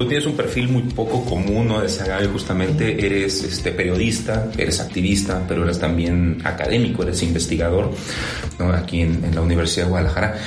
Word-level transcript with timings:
Tú 0.00 0.08
tienes 0.08 0.24
un 0.24 0.32
perfil 0.32 0.66
muy 0.68 0.80
poco 0.84 1.22
común, 1.26 1.68
¿no? 1.68 1.82
De 1.82 2.26
justamente 2.26 3.04
eres 3.04 3.44
este, 3.44 3.70
periodista, 3.70 4.50
eres 4.56 4.80
activista, 4.80 5.44
pero 5.46 5.62
eres 5.62 5.78
también 5.78 6.40
académico, 6.42 7.02
eres 7.02 7.22
investigador, 7.22 7.90
¿no? 8.58 8.72
Aquí 8.72 9.02
en, 9.02 9.30
la 9.34 9.42
Universidad 9.42 9.84
de 9.84 9.90
Guadalajara. 9.90 10.38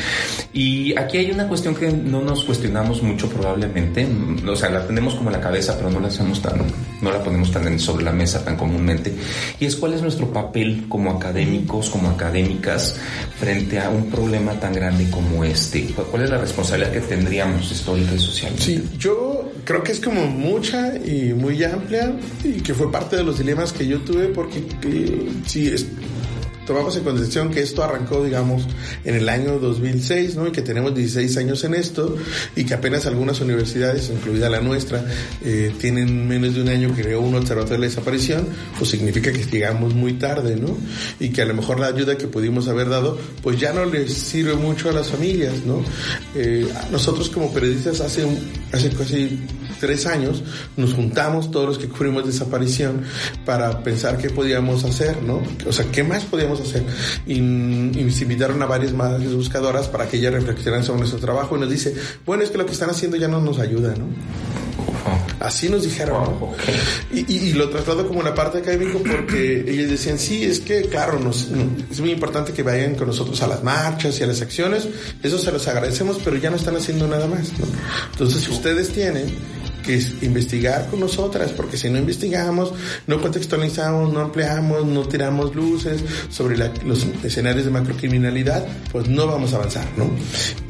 Y 0.54 0.98
aquí 0.98 1.20
hay 1.20 1.30
una 1.30 1.48
cuestión 1.48 1.76
que 1.76 1.92
no 1.92 2.22
nos 2.22 2.46
cuestionamos 2.46 3.04
mucho 3.04 3.30
probablemente, 3.30 4.08
o 4.48 4.56
sea, 4.56 4.72
la 4.72 4.88
tenemos 4.88 5.14
como 5.14 5.30
la 5.30 5.40
cabeza, 5.40 5.78
pero 5.78 5.92
no 5.92 6.00
la 6.00 6.08
hacemos 6.08 6.42
tan, 6.42 6.60
no 7.02 7.12
la 7.12 7.24
ponemos 7.24 7.52
tan 7.52 7.80
sobre 7.80 8.06
la 8.06 8.12
mesa 8.12 8.44
tan 8.44 8.58
comúnmente, 8.58 9.14
y 9.60 9.66
es 9.66 9.76
cuál 9.76 9.94
es 9.94 10.02
nuestro 10.02 10.34
papel 10.34 10.86
como 10.90 11.12
académicos, 11.12 11.92
como 11.92 12.10
académicas, 12.10 12.96
frente 13.40 13.80
a 13.80 13.90
un 13.90 14.10
problema 14.10 14.54
tan 14.54 14.74
grande 14.74 15.12
como 15.12 15.44
este. 15.44 15.94
¿Cuál 16.10 16.24
es 16.24 16.30
la 16.32 16.40
responsabilidad 16.40 16.92
que 16.92 17.02
tendríamos 17.02 17.72
histórica 17.72 18.16
y 18.16 18.20
social? 18.20 18.54
Sí, 18.58 18.84
yo 18.98 19.43
creo 19.64 19.84
que 19.84 19.92
es 19.92 20.00
como 20.00 20.26
mucha 20.28 20.96
y 20.98 21.34
muy 21.34 21.64
amplia 21.64 22.14
y 22.44 22.62
que 22.62 22.74
fue 22.74 22.92
parte 22.92 23.16
de 23.16 23.24
los 23.24 23.38
dilemas 23.38 23.74
que 23.74 23.88
yo 23.88 24.00
tuve 24.02 24.28
porque 24.28 24.64
eh, 24.84 25.30
sí, 25.46 25.68
es, 25.68 25.88
tomamos 26.66 26.96
en 26.98 27.04
consideración 27.04 27.50
que 27.50 27.62
esto 27.62 27.84
arrancó, 27.84 28.24
digamos, 28.24 28.68
en 29.04 29.16
el 29.16 29.30
año 29.30 29.60
2006, 29.60 30.36
¿no? 30.36 30.48
Y 30.48 30.52
que 30.52 30.62
tenemos 30.62 30.96
16 30.96 31.38
años 31.38 31.64
en 31.64 31.76
esto 31.76 32.16
y 32.56 32.64
que 32.66 32.74
apenas 32.74 33.06
algunas 33.06 33.42
universidades, 33.42 34.10
incluida 34.10 34.50
la 34.50 34.62
nuestra, 34.62 35.06
eh, 35.44 35.74
tienen 35.80 36.28
menos 36.28 36.56
de 36.56 36.62
un 36.62 36.70
año 36.70 36.96
que 36.96 37.04
creó 37.04 37.22
un 37.22 37.36
observatorio 37.36 37.74
de 37.74 37.80
la 37.80 37.88
desaparición, 37.88 38.48
pues 38.78 38.92
significa 38.92 39.32
que 39.32 39.44
llegamos 39.44 39.94
muy 39.94 40.14
tarde, 40.14 40.56
¿no? 40.56 40.78
Y 41.20 41.30
que 41.30 41.42
a 41.42 41.46
lo 41.46 41.54
mejor 41.54 41.80
la 41.80 41.88
ayuda 41.88 42.18
que 42.18 42.28
pudimos 42.28 42.68
haber 42.68 42.90
dado, 42.90 43.18
pues 43.42 43.60
ya 43.60 43.74
no 43.74 43.86
les 43.86 44.14
sirve 44.14 44.56
mucho 44.56 44.90
a 44.90 44.94
las 44.94 45.08
familias, 45.08 45.66
¿no? 45.66 45.84
Eh, 46.36 46.68
nosotros 46.92 47.30
como 47.30 47.54
periodistas 47.54 48.02
hace, 48.02 48.26
hace 48.72 48.90
casi 48.90 49.40
tres 49.80 50.06
años 50.06 50.42
nos 50.78 50.94
juntamos 50.94 51.52
todos 51.52 51.68
los 51.68 51.78
que 51.78 51.90
cubrimos 51.90 52.26
desaparición 52.26 53.04
para 53.46 53.84
pensar 53.84 54.18
qué 54.18 54.30
podíamos 54.30 54.86
hacer, 54.86 55.22
¿no? 55.22 55.42
O 55.68 55.74
sea, 55.74 55.86
qué 55.92 56.04
más 56.04 56.24
podíamos 56.24 56.53
hacer. 56.62 56.84
Y, 57.26 57.40
y 57.40 58.12
se 58.12 58.24
invitaron 58.24 58.62
a 58.62 58.66
varias 58.66 58.94
madres 58.94 59.34
buscadoras 59.34 59.88
para 59.88 60.08
que 60.08 60.18
ellas 60.18 60.34
reflexionaran 60.34 60.86
sobre 60.86 61.00
nuestro 61.00 61.20
trabajo 61.20 61.56
y 61.58 61.60
nos 61.60 61.70
dice, 61.70 61.94
bueno, 62.26 62.44
es 62.44 62.52
que 62.52 62.58
lo 62.58 62.66
que 62.66 62.74
están 62.74 62.90
haciendo 62.90 63.18
ya 63.18 63.28
no 63.28 63.42
nos 63.42 63.60
ayuda, 63.60 63.94
¿no? 63.96 64.08
Así 65.40 65.68
nos 65.68 65.84
dijeron. 65.84 66.24
¿no? 66.24 66.54
Y, 67.12 67.20
y, 67.32 67.50
y, 67.50 67.54
lo 67.54 67.70
traslado 67.70 68.08
como 68.08 68.20
una 68.20 68.34
parte 68.34 68.60
académica 68.60 68.98
porque 68.98 69.66
ellos 69.68 69.90
decían, 69.90 70.18
sí, 70.18 70.44
es 70.44 70.62
que, 70.62 70.84
claro, 70.84 71.20
nos, 71.20 71.50
es 71.92 72.00
muy 72.00 72.12
importante 72.12 72.54
que 72.54 72.64
vayan 72.64 72.96
con 72.96 73.08
nosotros 73.08 73.42
a 73.42 73.48
las 73.48 73.64
marchas 73.64 74.20
y 74.20 74.24
a 74.24 74.28
las 74.28 74.42
acciones. 74.42 74.88
Eso 75.22 75.38
se 75.38 75.52
los 75.52 75.68
agradecemos, 75.68 76.20
pero 76.24 76.38
ya 76.38 76.50
no 76.50 76.56
están 76.56 76.78
haciendo 76.78 77.08
nada 77.08 77.28
más. 77.28 77.52
¿no? 77.60 77.66
Entonces, 78.14 78.44
si 78.44 78.52
ustedes 78.52 78.90
tienen 78.90 79.26
que 79.84 79.96
es 79.96 80.24
investigar 80.24 80.88
con 80.90 81.00
nosotras, 81.00 81.52
porque 81.52 81.78
si 81.78 81.90
no 81.90 81.98
investigamos, 81.98 82.74
no 83.08 83.22
contextualizamos, 83.22 84.12
no 84.12 84.22
ampliamos, 84.22 84.86
no 84.86 85.08
tiramos 85.08 85.56
luces 85.56 86.02
sobre 86.30 86.58
la, 86.58 86.72
los 86.86 87.06
escenarios 87.24 87.66
de 87.66 87.72
macrocriminalidad, 87.72 88.66
pues 88.92 89.08
no 89.08 89.28
vamos 89.28 89.54
a 89.54 89.58
avanzar, 89.58 89.88
¿no? 89.98 90.10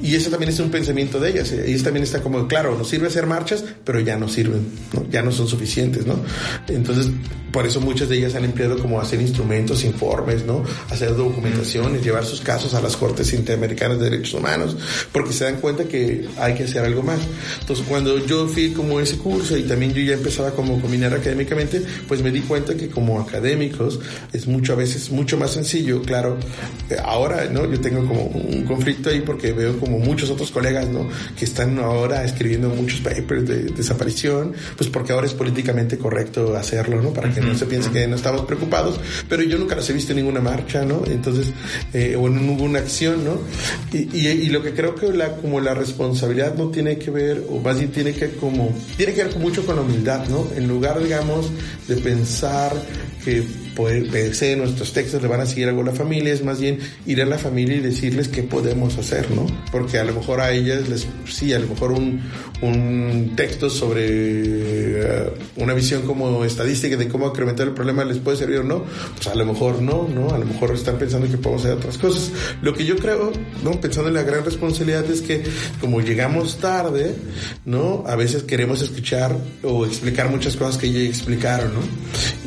Y 0.01 0.15
eso 0.15 0.29
también 0.29 0.51
es 0.51 0.59
un 0.59 0.69
pensamiento 0.69 1.19
de 1.19 1.29
ellas. 1.29 1.51
Ellas 1.51 1.83
también 1.83 2.03
está 2.03 2.21
como, 2.21 2.47
claro, 2.47 2.77
nos 2.77 2.89
sirve 2.89 3.07
hacer 3.07 3.25
marchas, 3.25 3.63
pero 3.83 3.99
ya 3.99 4.17
no 4.17 4.27
sirven, 4.27 4.67
¿no? 4.93 5.05
Ya 5.09 5.21
no 5.21 5.31
son 5.31 5.47
suficientes, 5.47 6.05
¿no? 6.05 6.15
Entonces, 6.67 7.09
por 7.53 7.67
eso 7.67 7.79
muchas 7.79 8.09
de 8.09 8.17
ellas 8.17 8.33
han 8.33 8.45
empleado 8.45 8.79
como 8.79 8.99
hacer 8.99 9.21
instrumentos, 9.21 9.83
informes, 9.83 10.43
¿no? 10.43 10.63
Hacer 10.89 11.15
documentaciones, 11.15 12.03
llevar 12.03 12.25
sus 12.25 12.41
casos 12.41 12.73
a 12.73 12.81
las 12.81 12.97
Cortes 12.97 13.31
Interamericanas 13.31 13.99
de 13.99 14.09
Derechos 14.09 14.33
Humanos, 14.33 14.75
porque 15.11 15.33
se 15.33 15.43
dan 15.43 15.57
cuenta 15.57 15.83
que 15.85 16.27
hay 16.39 16.55
que 16.55 16.63
hacer 16.63 16.83
algo 16.83 17.03
más. 17.03 17.19
Entonces, 17.61 17.85
cuando 17.87 18.17
yo 18.25 18.47
fui 18.47 18.71
como 18.71 18.99
ese 19.03 19.17
curso 19.17 19.57
y 19.57 19.63
también 19.63 19.93
yo 19.93 20.01
ya 20.01 20.13
empezaba 20.13 20.51
como 20.51 20.77
a 20.77 20.81
combinar 20.81 21.13
académicamente, 21.13 21.81
pues 22.07 22.21
me 22.21 22.31
di 22.31 22.41
cuenta 22.41 22.75
que 22.75 22.89
como 22.89 23.19
académicos 23.19 23.99
es 24.31 24.47
mucho 24.47 24.73
a 24.73 24.75
veces 24.75 25.11
mucho 25.11 25.37
más 25.37 25.51
sencillo, 25.51 26.01
claro. 26.01 26.37
Ahora, 27.03 27.45
¿no? 27.49 27.69
Yo 27.69 27.79
tengo 27.79 28.05
como 28.07 28.23
un 28.23 28.63
conflicto 28.63 29.09
ahí 29.09 29.21
porque 29.21 29.53
veo 29.53 29.79
como 29.79 29.99
muchos 29.99 30.29
otros 30.29 30.51
colegas, 30.51 30.87
¿no? 30.89 31.07
Que 31.37 31.45
están 31.45 31.77
ahora 31.79 32.23
escribiendo 32.23 32.69
muchos 32.69 32.99
papers 33.01 33.47
de 33.47 33.63
desaparición, 33.63 34.53
pues 34.77 34.89
porque 34.89 35.13
ahora 35.13 35.27
es 35.27 35.33
políticamente 35.33 35.97
correcto 35.97 36.55
hacerlo, 36.55 37.01
¿no? 37.01 37.11
Para 37.13 37.33
que 37.33 37.41
no 37.41 37.55
se 37.55 37.65
piense 37.65 37.89
que 37.91 38.07
no 38.07 38.15
estamos 38.15 38.41
preocupados, 38.41 38.99
pero 39.27 39.43
yo 39.43 39.57
nunca 39.57 39.75
los 39.75 39.89
he 39.89 39.93
visto 39.93 40.11
en 40.11 40.17
ninguna 40.17 40.41
marcha, 40.41 40.83
¿no? 40.85 41.03
Entonces, 41.05 41.47
eh, 41.93 42.15
o 42.15 42.27
en 42.27 42.47
ninguna 42.47 42.79
acción, 42.79 43.23
¿no? 43.23 43.39
Y, 43.91 44.09
y, 44.17 44.27
y, 44.27 44.49
lo 44.49 44.61
que 44.61 44.73
creo 44.73 44.95
que 44.95 45.11
la, 45.11 45.35
como 45.35 45.59
la 45.59 45.73
responsabilidad 45.73 46.55
no 46.55 46.69
tiene 46.69 46.97
que 46.97 47.11
ver, 47.11 47.43
o 47.49 47.59
más 47.59 47.77
bien 47.77 47.91
tiene 47.91 48.13
que 48.13 48.29
como, 48.31 48.73
tiene 48.97 49.13
que 49.13 49.23
ver 49.23 49.35
mucho 49.37 49.65
con 49.65 49.75
la 49.75 49.81
humildad, 49.81 50.27
¿no? 50.27 50.47
En 50.55 50.67
lugar, 50.67 51.01
digamos, 51.01 51.49
de 51.87 51.97
pensar 51.97 52.71
que 53.23 53.43
poder, 53.75 54.07
pensé, 54.07 54.55
nuestros 54.55 54.93
textos 54.93 55.21
le 55.21 55.27
van 55.27 55.41
a 55.41 55.45
seguir 55.45 55.67
algo 55.67 55.81
a 55.81 55.85
la 55.85 55.91
familia, 55.91 56.33
es 56.33 56.43
más 56.43 56.59
bien 56.59 56.79
ir 57.05 57.21
a 57.21 57.25
la 57.25 57.37
familia 57.37 57.77
y 57.77 57.79
decirles 57.79 58.27
qué 58.27 58.43
podemos 58.43 58.97
hacer, 58.97 59.31
¿no? 59.31 59.45
Porque 59.71 59.99
a 59.99 60.03
lo 60.03 60.13
mejor 60.13 60.41
a 60.41 60.51
ellas 60.51 60.87
les, 60.89 61.07
sí, 61.27 61.53
a 61.53 61.59
lo 61.59 61.67
mejor 61.67 61.91
un, 61.91 62.21
un 62.61 63.33
texto 63.35 63.69
sobre 63.69 65.03
uh, 65.03 65.31
una 65.57 65.73
visión 65.73 66.03
como 66.03 66.45
estadística 66.45 66.97
de 66.97 67.07
cómo 67.07 67.27
incrementar 67.27 67.67
el 67.67 67.73
problema 67.73 68.05
les 68.05 68.17
puede 68.17 68.37
servir 68.37 68.59
o 68.59 68.63
no, 68.63 68.83
pues 69.15 69.27
a 69.27 69.35
lo 69.35 69.45
mejor 69.45 69.81
no, 69.81 70.07
¿no? 70.07 70.33
A 70.33 70.37
lo 70.37 70.45
mejor 70.45 70.73
están 70.73 70.97
pensando 70.97 71.29
que 71.29 71.37
podemos 71.37 71.65
hacer 71.65 71.77
otras 71.77 71.97
cosas. 71.97 72.31
Lo 72.61 72.73
que 72.73 72.85
yo 72.85 72.95
creo, 72.97 73.31
¿no? 73.63 73.71
Pensando 73.81 74.09
en 74.09 74.15
la 74.15 74.23
gran 74.23 74.45
responsabilidad 74.45 75.09
es 75.09 75.21
que 75.21 75.43
como 75.81 76.01
llegamos 76.01 76.57
tarde, 76.57 77.15
¿no? 77.65 78.03
A 78.07 78.15
veces 78.15 78.43
queremos 78.43 78.81
escuchar 78.81 79.35
o 79.63 79.85
explicar 79.85 80.29
muchas 80.29 80.55
cosas 80.55 80.77
que 80.77 80.91
ya 80.91 80.99
explicaron, 80.99 81.73
¿no? 81.73 81.81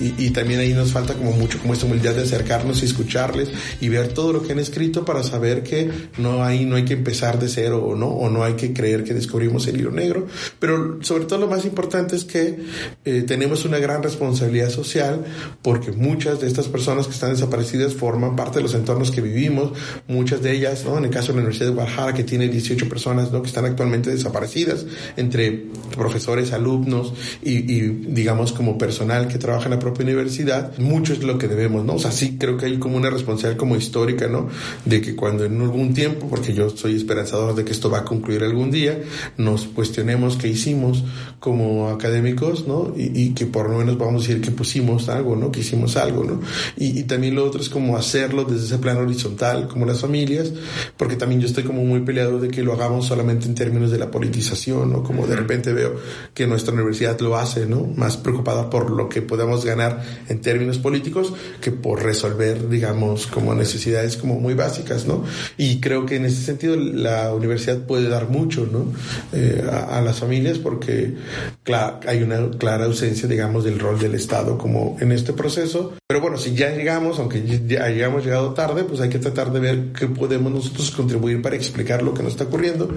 Y, 0.00 0.26
y 0.26 0.30
también 0.30 0.60
ahí 0.60 0.72
nos 0.72 0.92
falta 0.92 1.14
como 1.16 1.32
mucho 1.32 1.58
como 1.58 1.72
esta 1.72 1.86
humildad 1.86 2.14
de 2.14 2.22
acercarnos 2.22 2.82
y 2.82 2.86
escucharles 2.86 3.48
y 3.80 3.88
ver 3.88 4.08
todo 4.08 4.32
lo 4.32 4.42
que 4.42 4.52
han 4.52 4.58
escrito 4.58 5.04
para 5.04 5.22
saber 5.22 5.62
que 5.62 5.90
no 6.18 6.44
hay, 6.44 6.64
no 6.64 6.76
hay 6.76 6.84
que 6.84 6.94
empezar 6.94 7.38
de 7.38 7.48
cero 7.48 7.84
o 7.84 7.94
no, 7.94 8.08
o 8.08 8.30
no 8.30 8.44
hay 8.44 8.54
que 8.54 8.72
creer 8.72 9.04
que 9.04 9.14
descubrimos 9.14 9.66
el 9.66 9.80
hilo 9.80 9.90
negro. 9.90 10.26
Pero 10.58 10.98
sobre 11.02 11.24
todo 11.24 11.40
lo 11.40 11.48
más 11.48 11.64
importante 11.64 12.16
es 12.16 12.24
que 12.24 12.58
eh, 13.04 13.24
tenemos 13.26 13.64
una 13.64 13.78
gran 13.78 14.02
responsabilidad 14.02 14.70
social 14.70 15.24
porque 15.62 15.92
muchas 15.92 16.40
de 16.40 16.46
estas 16.46 16.68
personas 16.68 17.06
que 17.06 17.12
están 17.12 17.30
desaparecidas 17.30 17.94
forman 17.94 18.36
parte 18.36 18.58
de 18.58 18.62
los 18.62 18.74
entornos 18.74 19.10
que 19.10 19.20
vivimos, 19.20 19.72
muchas 20.08 20.42
de 20.42 20.52
ellas, 20.52 20.84
¿no? 20.84 20.98
En 20.98 21.04
el 21.04 21.10
caso 21.10 21.28
de 21.28 21.34
la 21.34 21.38
Universidad 21.40 21.66
de 21.66 21.74
Guadalajara 21.74 22.14
que 22.14 22.24
tiene 22.24 22.48
18 22.48 22.88
personas, 22.88 23.32
¿no? 23.32 23.42
Que 23.42 23.48
están 23.48 23.64
actualmente 23.64 24.10
desaparecidas 24.10 24.86
entre 25.16 25.66
profesores, 25.96 26.52
alumnos 26.52 27.12
y, 27.42 27.72
y 27.72 27.80
digamos 28.08 28.52
como 28.52 28.78
personal 28.78 29.28
que 29.28 29.38
trabaja 29.38 29.64
en 29.64 29.72
la 29.72 29.78
propia 29.78 30.04
universidad, 30.04 30.76
mucho 31.06 31.20
es 31.20 31.26
lo 31.26 31.38
que 31.38 31.46
debemos, 31.46 31.84
¿no? 31.84 31.94
O 31.94 31.98
sea, 31.98 32.10
sí 32.10 32.36
creo 32.38 32.56
que 32.56 32.66
hay 32.66 32.78
como 32.78 32.96
una 32.96 33.10
responsabilidad 33.10 33.58
como 33.58 33.76
histórica, 33.76 34.26
¿no? 34.26 34.48
De 34.84 35.00
que 35.00 35.14
cuando 35.14 35.44
en 35.44 35.60
algún 35.60 35.94
tiempo, 35.94 36.26
porque 36.28 36.52
yo 36.52 36.70
soy 36.70 36.96
esperanzador 36.96 37.54
de 37.54 37.64
que 37.64 37.72
esto 37.72 37.90
va 37.90 37.98
a 37.98 38.04
concluir 38.04 38.42
algún 38.42 38.70
día, 38.72 39.00
nos 39.36 39.64
cuestionemos 39.64 40.36
qué 40.36 40.48
hicimos 40.48 41.04
como 41.38 41.90
académicos, 41.90 42.66
¿no? 42.66 42.92
Y, 42.96 43.34
que 43.34 43.46
por 43.46 43.68
lo 43.68 43.78
menos 43.78 43.98
vamos 43.98 44.24
a 44.24 44.28
decir 44.28 44.40
que 44.40 44.50
pusimos 44.50 45.08
algo, 45.08 45.36
¿no? 45.36 45.52
Que 45.52 45.60
hicimos 45.60 45.96
algo, 45.96 46.24
¿no? 46.24 46.40
Y, 46.76 46.98
y 46.98 47.02
también 47.04 47.34
lo 47.34 47.44
otro 47.44 47.60
es 47.60 47.68
como 47.68 47.96
hacerlo 47.96 48.44
desde 48.44 48.66
ese 48.66 48.78
plano 48.78 49.00
horizontal, 49.00 49.68
como 49.68 49.86
las 49.86 50.00
familias, 50.00 50.52
porque 50.96 51.16
también 51.16 51.40
yo 51.40 51.46
estoy 51.46 51.64
como 51.64 51.84
muy 51.84 52.00
peleado 52.00 52.40
de 52.40 52.48
que 52.48 52.62
lo 52.62 52.72
hagamos 52.72 53.06
solamente 53.06 53.46
en 53.46 53.54
términos 53.54 53.90
de 53.90 53.98
la 53.98 54.10
politización, 54.10 54.92
¿no? 54.92 55.02
Como 55.02 55.26
de 55.26 55.36
repente 55.36 55.72
veo 55.72 55.96
que 56.34 56.46
nuestra 56.46 56.74
universidad 56.74 57.20
lo 57.20 57.36
hace, 57.36 57.66
¿no? 57.66 57.86
Más 57.96 58.16
preocupada 58.16 58.70
por 58.70 58.90
lo 58.90 59.08
que 59.08 59.22
podemos 59.22 59.64
ganar 59.64 60.02
en 60.28 60.40
términos 60.40 60.78
políticos 60.78 60.95
que 61.60 61.72
por 61.72 62.02
resolver, 62.02 62.68
digamos, 62.68 63.26
como 63.26 63.54
necesidades 63.54 64.16
como 64.16 64.40
muy 64.40 64.54
básicas, 64.54 65.06
¿no? 65.06 65.24
Y 65.56 65.80
creo 65.80 66.06
que 66.06 66.16
en 66.16 66.24
ese 66.24 66.42
sentido 66.42 66.76
la 66.76 67.34
universidad 67.34 67.78
puede 67.78 68.08
dar 68.08 68.28
mucho, 68.28 68.68
¿no? 68.70 68.92
Eh, 69.32 69.64
a, 69.70 70.00
las 70.00 70.20
familias 70.20 70.58
porque 70.58 71.14
hay 72.06 72.22
una 72.22 72.50
clara 72.58 72.84
ausencia, 72.84 73.28
digamos, 73.28 73.64
del 73.64 73.78
rol 73.78 73.98
del 73.98 74.14
Estado 74.14 74.56
como 74.58 74.96
en 75.00 75.12
este 75.12 75.32
proceso. 75.32 75.94
Pero 76.06 76.20
bueno, 76.20 76.38
si 76.38 76.54
ya 76.54 76.70
llegamos, 76.70 77.18
aunque 77.18 77.42
ya 77.66 77.84
hayamos 77.84 78.24
llegado 78.24 78.54
tarde, 78.54 78.84
pues 78.84 79.00
hay 79.00 79.08
que 79.08 79.18
tratar 79.18 79.52
de 79.52 79.60
ver 79.60 79.84
qué 79.98 80.06
podemos 80.06 80.52
nosotros 80.52 80.90
contribuir 80.90 81.42
para 81.42 81.56
explicar 81.56 82.02
lo 82.02 82.14
que 82.14 82.22
nos 82.22 82.32
está 82.32 82.44
ocurriendo, 82.44 82.88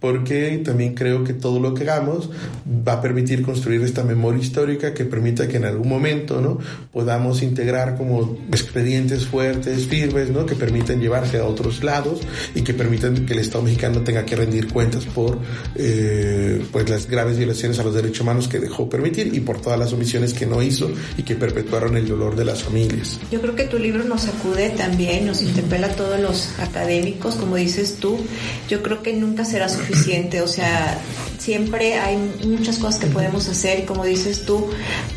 porque 0.00 0.60
también 0.64 0.94
creo 0.94 1.24
que 1.24 1.34
todo 1.34 1.60
lo 1.60 1.74
que 1.74 1.84
hagamos 1.84 2.30
va 2.66 2.94
a 2.94 3.00
permitir 3.00 3.42
construir 3.42 3.82
esta 3.82 4.02
memoria 4.02 4.42
histórica 4.42 4.94
que 4.94 5.04
permita 5.04 5.48
que 5.48 5.56
en 5.56 5.64
algún 5.64 5.88
momento, 5.88 6.40
¿no? 6.40 6.58
Podamos 6.92 7.37
integrar 7.42 7.96
como 7.96 8.36
expedientes 8.50 9.26
fuertes, 9.26 9.86
firmes, 9.86 10.30
¿no? 10.30 10.46
Que 10.46 10.54
permitan 10.54 11.00
llevarse 11.00 11.38
a 11.38 11.44
otros 11.44 11.82
lados 11.82 12.20
y 12.54 12.62
que 12.62 12.74
permitan 12.74 13.26
que 13.26 13.32
el 13.32 13.40
Estado 13.40 13.64
mexicano 13.64 14.02
tenga 14.02 14.24
que 14.24 14.36
rendir 14.36 14.68
cuentas 14.72 15.04
por, 15.04 15.38
eh, 15.74 16.62
pues 16.72 16.88
las 16.88 17.08
graves 17.08 17.38
violaciones 17.38 17.78
a 17.78 17.82
los 17.82 17.94
derechos 17.94 18.20
humanos 18.20 18.48
que 18.48 18.58
dejó 18.58 18.88
permitir 18.88 19.34
y 19.34 19.40
por 19.40 19.60
todas 19.60 19.78
las 19.78 19.92
omisiones 19.92 20.34
que 20.34 20.46
no 20.46 20.62
hizo 20.62 20.90
y 21.16 21.22
que 21.22 21.34
perpetuaron 21.34 21.96
el 21.96 22.08
dolor 22.08 22.36
de 22.36 22.44
las 22.44 22.62
familias. 22.62 23.18
Yo 23.30 23.40
creo 23.40 23.54
que 23.54 23.64
tu 23.64 23.78
libro 23.78 24.04
nos 24.04 24.22
sacude 24.22 24.70
también, 24.70 25.26
nos 25.26 25.42
interpela 25.42 25.88
a 25.88 25.90
todos 25.90 26.20
los 26.20 26.58
académicos, 26.58 27.34
como 27.34 27.56
dices 27.56 27.96
tú. 28.00 28.18
Yo 28.68 28.82
creo 28.82 29.02
que 29.02 29.12
nunca 29.14 29.44
será 29.44 29.68
suficiente, 29.68 30.42
o 30.42 30.48
sea, 30.48 30.98
siempre 31.38 31.94
hay 31.94 32.16
muchas 32.44 32.78
cosas 32.78 33.00
que 33.00 33.06
podemos 33.06 33.48
hacer 33.48 33.80
y 33.80 33.82
como 33.82 34.04
dices 34.04 34.44
tú, 34.44 34.68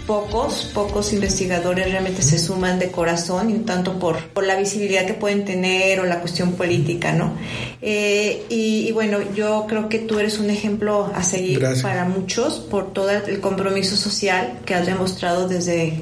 pocos, 0.08 0.72
pocos 0.74 1.14
investigadores 1.14 1.90
realmente 1.92 2.22
se 2.22 2.40
suman 2.40 2.80
de 2.80 2.92
corazón 2.92 3.50
y 3.50 3.54
un 3.54 3.66
tanto 3.66 4.00
por, 4.00 4.18
por 4.30 4.46
la 4.46 4.56
visibilidad 4.56 5.06
que 5.06 5.14
pueden 5.14 5.46
tener 5.46 6.00
o 6.00 6.06
la 6.06 6.20
cuestión 6.20 6.54
política, 6.54 7.12
¿no? 7.14 7.34
Eh, 7.82 8.44
y, 8.50 8.92
bueno, 8.92 9.20
yo 9.34 9.66
creo 9.68 9.90
que 9.90 10.00
tú 10.00 10.20
eres 10.20 10.38
un 10.40 10.50
ejemplo 10.50 11.12
a 11.16 11.24
seguir 11.24 11.66
para 11.82 12.06
muchos 12.06 12.60
por 12.60 12.94
todo 12.94 13.10
el 13.10 13.40
compromiso 13.40 13.96
social 13.98 14.60
que 14.66 14.76
has 14.76 14.86
demostrado 14.86 15.48
desde 15.48 15.94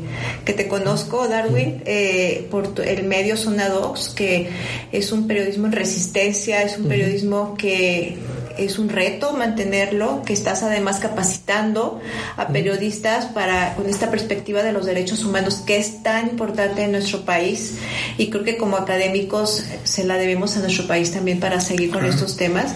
que 0.44 0.54
te 0.54 0.68
conozco, 0.68 1.27
Darwin, 1.27 1.81
eh, 1.86 2.48
por 2.51 2.74
el 2.86 3.04
medio 3.04 3.38
Sonadox, 3.38 4.10
que 4.10 4.50
es 4.92 5.12
un 5.12 5.27
periodismo 5.27 5.68
en 5.68 5.71
resistencia, 5.71 6.62
es 6.63 6.77
un 6.77 6.88
periodismo 6.88 7.56
que 7.57 8.18
es 8.65 8.79
un 8.79 8.89
reto 8.89 9.33
mantenerlo, 9.33 10.21
que 10.25 10.33
estás 10.33 10.63
además 10.63 11.00
capacitando 11.00 12.00
a 12.38 12.47
periodistas 12.47 13.25
para 13.25 13.75
con 13.75 13.88
esta 13.88 14.09
perspectiva 14.09 14.63
de 14.63 14.71
los 14.71 14.85
derechos 14.85 15.23
humanos 15.23 15.63
que 15.65 15.77
es 15.77 16.03
tan 16.03 16.29
importante 16.29 16.83
en 16.83 16.91
nuestro 16.91 17.21
país. 17.21 17.77
Y 18.17 18.29
creo 18.29 18.44
que 18.44 18.57
como 18.57 18.77
académicos 18.77 19.63
se 19.83 20.03
la 20.03 20.17
debemos 20.17 20.57
a 20.57 20.59
nuestro 20.59 20.88
país 20.88 21.11
también 21.11 21.39
para 21.39 21.59
seguir 21.61 21.91
con 21.91 22.06
estos 22.06 22.38
temas, 22.38 22.73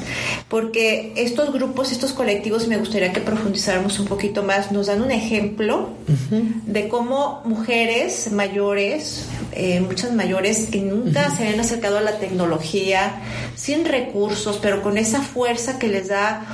porque 0.50 1.14
estos 1.16 1.52
grupos, 1.54 1.92
estos 1.92 2.14
colectivos, 2.14 2.68
me 2.68 2.78
gustaría 2.78 3.12
que 3.12 3.22
profundizáramos 3.22 4.00
un 4.00 4.08
poquito 4.08 4.44
más, 4.44 4.72
nos 4.72 4.88
dan 4.88 5.02
un 5.02 5.12
ejemplo 5.12 5.90
de 6.30 6.88
cómo 6.88 7.42
mujeres 7.46 8.32
mayores, 8.32 9.26
eh, 9.52 9.80
muchas 9.80 10.14
mayores 10.14 10.68
que 10.72 10.82
nunca 10.82 11.30
se 11.36 11.44
habían 11.44 11.60
acercado 11.60 11.98
a 11.98 12.02
la 12.02 12.18
tecnología, 12.18 13.22
sin 13.56 13.86
recursos, 13.86 14.60
pero 14.62 14.82
con 14.82 14.98
esa 14.98 15.22
fuerza 15.22 15.73
que 15.76 15.88
les 15.88 16.08
da 16.08 16.46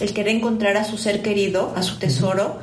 el 0.00 0.12
querer 0.12 0.36
encontrar 0.36 0.76
a 0.76 0.84
su 0.84 0.98
ser 0.98 1.22
querido, 1.22 1.72
a 1.76 1.82
su 1.82 1.98
tesoro, 1.98 2.58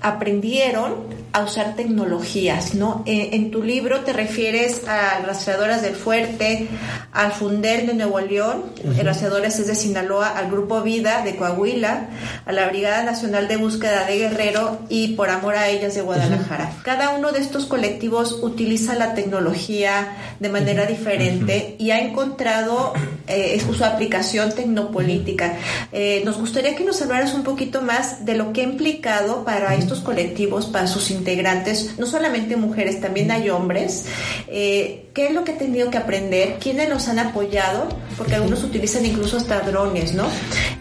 aprendieron 0.00 1.19
a 1.32 1.42
usar 1.42 1.76
tecnologías, 1.76 2.74
¿no? 2.74 3.02
Eh, 3.06 3.30
en 3.32 3.50
tu 3.50 3.62
libro 3.62 4.00
te 4.00 4.12
refieres 4.12 4.86
a 4.88 5.20
rastreadoras 5.20 5.82
del 5.82 5.94
Fuerte, 5.94 6.68
al 7.12 7.32
Funder 7.32 7.86
de 7.86 7.94
Nuevo 7.94 8.20
León, 8.20 8.64
el 8.84 9.04
rastreadores 9.04 9.58
es 9.58 9.66
de 9.66 9.74
Sinaloa, 9.74 10.36
al 10.36 10.50
Grupo 10.50 10.82
Vida 10.82 11.22
de 11.22 11.36
Coahuila, 11.36 12.08
a 12.46 12.52
la 12.52 12.68
Brigada 12.68 13.02
Nacional 13.04 13.48
de 13.48 13.56
Búsqueda 13.56 14.06
de 14.06 14.18
Guerrero 14.18 14.80
y 14.88 15.14
Por 15.14 15.30
Amor 15.30 15.54
a 15.56 15.68
Ellas 15.68 15.94
de 15.94 16.02
Guadalajara. 16.02 16.72
Cada 16.82 17.10
uno 17.10 17.32
de 17.32 17.40
estos 17.40 17.66
colectivos 17.66 18.40
utiliza 18.42 18.94
la 18.94 19.14
tecnología 19.14 20.16
de 20.40 20.48
manera 20.48 20.86
diferente 20.86 21.76
y 21.78 21.90
ha 21.90 22.00
encontrado 22.00 22.92
eh, 23.26 23.60
su 23.60 23.84
aplicación 23.84 24.52
tecnopolítica. 24.52 25.56
Eh, 25.92 26.22
nos 26.24 26.38
gustaría 26.38 26.74
que 26.74 26.84
nos 26.84 27.00
hablaras 27.00 27.34
un 27.34 27.44
poquito 27.44 27.82
más 27.82 28.24
de 28.24 28.34
lo 28.34 28.52
que 28.52 28.60
ha 28.60 28.64
implicado 28.64 29.44
para 29.44 29.74
estos 29.74 30.00
colectivos, 30.00 30.66
para 30.66 30.86
sus 30.86 31.10
integrantes, 31.20 31.98
no 31.98 32.06
solamente 32.06 32.56
mujeres, 32.56 33.00
también 33.00 33.30
hay 33.30 33.50
hombres. 33.50 34.06
Eh, 34.48 35.06
¿Qué 35.14 35.26
es 35.26 35.34
lo 35.34 35.44
que 35.44 35.52
he 35.52 35.56
tenido 35.56 35.90
que 35.90 35.98
aprender? 35.98 36.56
¿Quiénes 36.60 36.88
nos 36.88 37.08
han 37.08 37.18
apoyado? 37.18 37.88
Porque 38.16 38.36
algunos 38.36 38.62
utilizan 38.62 39.04
incluso 39.04 39.36
hasta 39.36 39.60
drones, 39.60 40.14
¿no? 40.14 40.26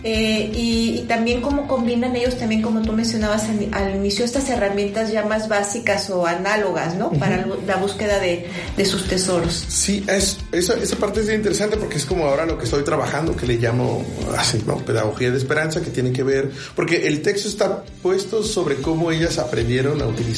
Eh, 0.04 0.52
y, 0.54 1.06
también 1.08 1.42
cómo 1.42 1.68
combinan 1.68 2.16
ellos 2.16 2.38
también, 2.38 2.62
como 2.62 2.84
tú 2.84 2.94
mencionabas 2.94 3.48
al, 3.72 3.96
inicio, 3.96 4.24
estas 4.24 4.48
herramientas 4.50 5.12
ya 5.12 5.26
más 5.26 5.50
básicas 5.50 6.10
o 6.12 6.28
análogas, 6.28 6.96
¿no? 6.96 7.12
Para 7.12 7.46
la 7.66 7.78
búsqueda 7.78 8.20
de, 8.20 8.46
de 8.78 8.86
sus 8.86 9.08
tesoros. 9.08 9.66
Sí, 9.68 10.06
es, 10.08 10.38
esa, 10.52 10.76
esa 10.76 10.96
parte 10.98 11.22
es 11.22 11.30
interesante 11.30 11.78
porque 11.78 11.98
es 11.98 12.06
como 12.06 12.26
ahora 12.26 12.46
lo 12.46 12.58
que 12.58 12.66
estoy 12.66 12.84
trabajando, 12.84 13.36
que 13.36 13.48
le 13.48 13.58
llamo 13.58 14.06
así, 14.38 14.64
¿no? 14.68 14.78
Pedagogía 14.78 15.32
de 15.32 15.38
esperanza, 15.38 15.82
que 15.82 15.90
tiene 15.90 16.12
que 16.12 16.24
ver, 16.24 16.52
porque 16.76 17.08
el 17.08 17.22
texto 17.24 17.48
está 17.48 17.84
puesto 18.04 18.44
sobre 18.44 18.76
cómo 18.76 19.12
ellas 19.12 19.40
aprendieron 19.40 20.02
a 20.02 20.06
utilizar 20.06 20.29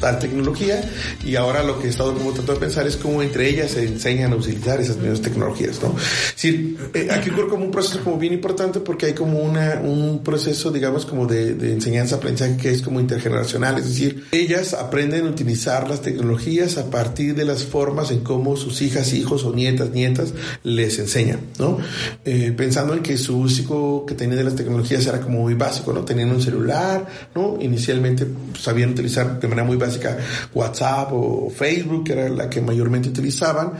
tal 0.00 0.18
tecnología 0.18 0.82
y 1.24 1.36
ahora 1.36 1.62
lo 1.62 1.78
que 1.78 1.86
he 1.86 1.90
estado 1.90 2.14
como 2.14 2.30
tratando 2.30 2.54
de 2.54 2.60
pensar 2.60 2.86
es 2.86 2.96
cómo 2.96 3.22
entre 3.22 3.48
ellas 3.48 3.72
se 3.72 3.84
enseñan 3.84 4.32
a 4.32 4.36
utilizar 4.36 4.80
esas 4.80 4.96
mismas 4.96 5.22
tecnologías, 5.22 5.80
¿no? 5.82 5.94
Sí, 6.34 6.76
eh, 6.94 7.08
aquí 7.10 7.30
ocurre 7.30 7.48
como 7.48 7.64
un 7.64 7.70
proceso 7.70 8.02
como 8.02 8.18
bien 8.18 8.32
importante 8.32 8.80
porque 8.80 9.06
hay 9.06 9.12
como 9.14 9.40
una, 9.40 9.80
un 9.82 10.22
proceso, 10.24 10.70
digamos, 10.70 11.06
como 11.06 11.26
de, 11.26 11.54
de 11.54 11.72
enseñanza-aprendizaje 11.72 12.56
que 12.56 12.70
es 12.70 12.82
como 12.82 13.00
intergeneracional, 13.00 13.78
es 13.78 13.88
decir, 13.88 14.24
ellas 14.32 14.74
aprenden 14.74 15.26
a 15.26 15.30
utilizar 15.30 15.88
las 15.88 16.02
tecnologías 16.02 16.78
a 16.78 16.90
partir 16.90 17.34
de 17.34 17.44
las 17.44 17.64
formas 17.64 18.10
en 18.10 18.20
cómo 18.20 18.56
sus 18.56 18.82
hijas, 18.82 19.12
hijos 19.12 19.44
o 19.44 19.52
nietas, 19.54 19.90
nietas 19.90 20.32
les 20.64 20.98
enseñan, 20.98 21.40
¿no? 21.58 21.78
Eh, 22.24 22.52
pensando 22.56 22.94
en 22.94 23.02
que 23.02 23.16
su 23.16 23.38
uso 23.38 24.04
que 24.06 24.14
tenían 24.14 24.38
de 24.38 24.44
las 24.44 24.56
tecnologías 24.56 25.06
era 25.06 25.20
como 25.20 25.40
muy 25.40 25.54
básico, 25.54 25.92
¿no? 25.92 26.04
Tenían 26.04 26.30
un 26.30 26.42
celular, 26.42 27.06
¿no? 27.34 27.58
Inicialmente 27.60 28.26
sabían 28.58 28.90
utilizar 28.90 29.11
de 29.14 29.48
manera 29.48 29.64
muy 29.64 29.76
básica 29.76 30.18
WhatsApp 30.54 31.12
o 31.12 31.50
Facebook, 31.50 32.04
que 32.04 32.12
era 32.12 32.28
la 32.28 32.48
que 32.48 32.60
mayormente 32.60 33.08
utilizaban, 33.08 33.72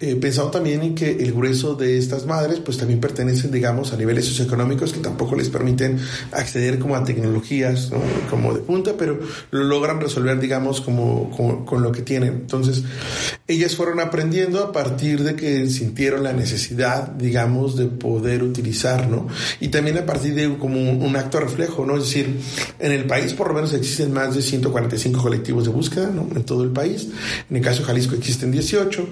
eh, 0.00 0.16
pensando 0.16 0.50
también 0.50 0.82
en 0.82 0.94
que 0.94 1.10
el 1.10 1.32
grueso 1.32 1.74
de 1.74 1.98
estas 1.98 2.26
madres 2.26 2.60
pues 2.60 2.78
también 2.78 3.00
pertenecen, 3.00 3.50
digamos, 3.50 3.92
a 3.92 3.96
niveles 3.96 4.26
socioeconómicos 4.26 4.92
que 4.92 5.00
tampoco 5.00 5.36
les 5.36 5.48
permiten 5.48 5.98
acceder 6.32 6.78
como 6.78 6.96
a 6.96 7.04
tecnologías 7.04 7.90
como 8.30 8.54
de 8.54 8.60
punta, 8.60 8.92
pero 8.98 9.18
lo 9.50 9.64
logran 9.64 10.00
resolver, 10.00 10.38
digamos, 10.40 10.80
como, 10.80 11.30
como, 11.36 11.64
con 11.64 11.82
lo 11.82 11.92
que 11.92 12.02
tienen. 12.02 12.32
Entonces, 12.32 12.84
ellas 13.46 13.76
fueron 13.76 14.00
aprendiendo 14.00 14.62
a 14.62 14.72
partir 14.72 15.22
de 15.22 15.34
que 15.34 15.68
sintieron 15.68 16.22
la 16.22 16.32
necesidad, 16.32 17.08
digamos, 17.08 17.76
de 17.76 17.86
poder 17.86 18.42
utilizar, 18.42 19.08
¿no? 19.08 19.28
Y 19.60 19.68
también 19.68 19.98
a 19.98 20.06
partir 20.06 20.34
de 20.34 20.56
como 20.58 20.80
un, 20.80 21.02
un 21.02 21.16
acto 21.16 21.40
reflejo, 21.40 21.84
¿no? 21.84 21.96
Es 21.96 22.04
decir, 22.04 22.38
en 22.78 22.92
el 22.92 23.04
país 23.04 23.32
por 23.32 23.48
lo 23.48 23.54
menos 23.54 23.72
existen 23.72 24.12
más 24.12 24.34
de 24.34 24.42
145 24.78 25.22
colectivos 25.22 25.64
de 25.64 25.70
búsqueda, 25.70 26.10
¿no? 26.10 26.28
En 26.34 26.44
todo 26.44 26.64
el 26.64 26.70
país. 26.70 27.08
En 27.50 27.56
el 27.56 27.62
caso 27.62 27.80
de 27.80 27.86
Jalisco 27.86 28.14
existen 28.14 28.50
18. 28.50 29.08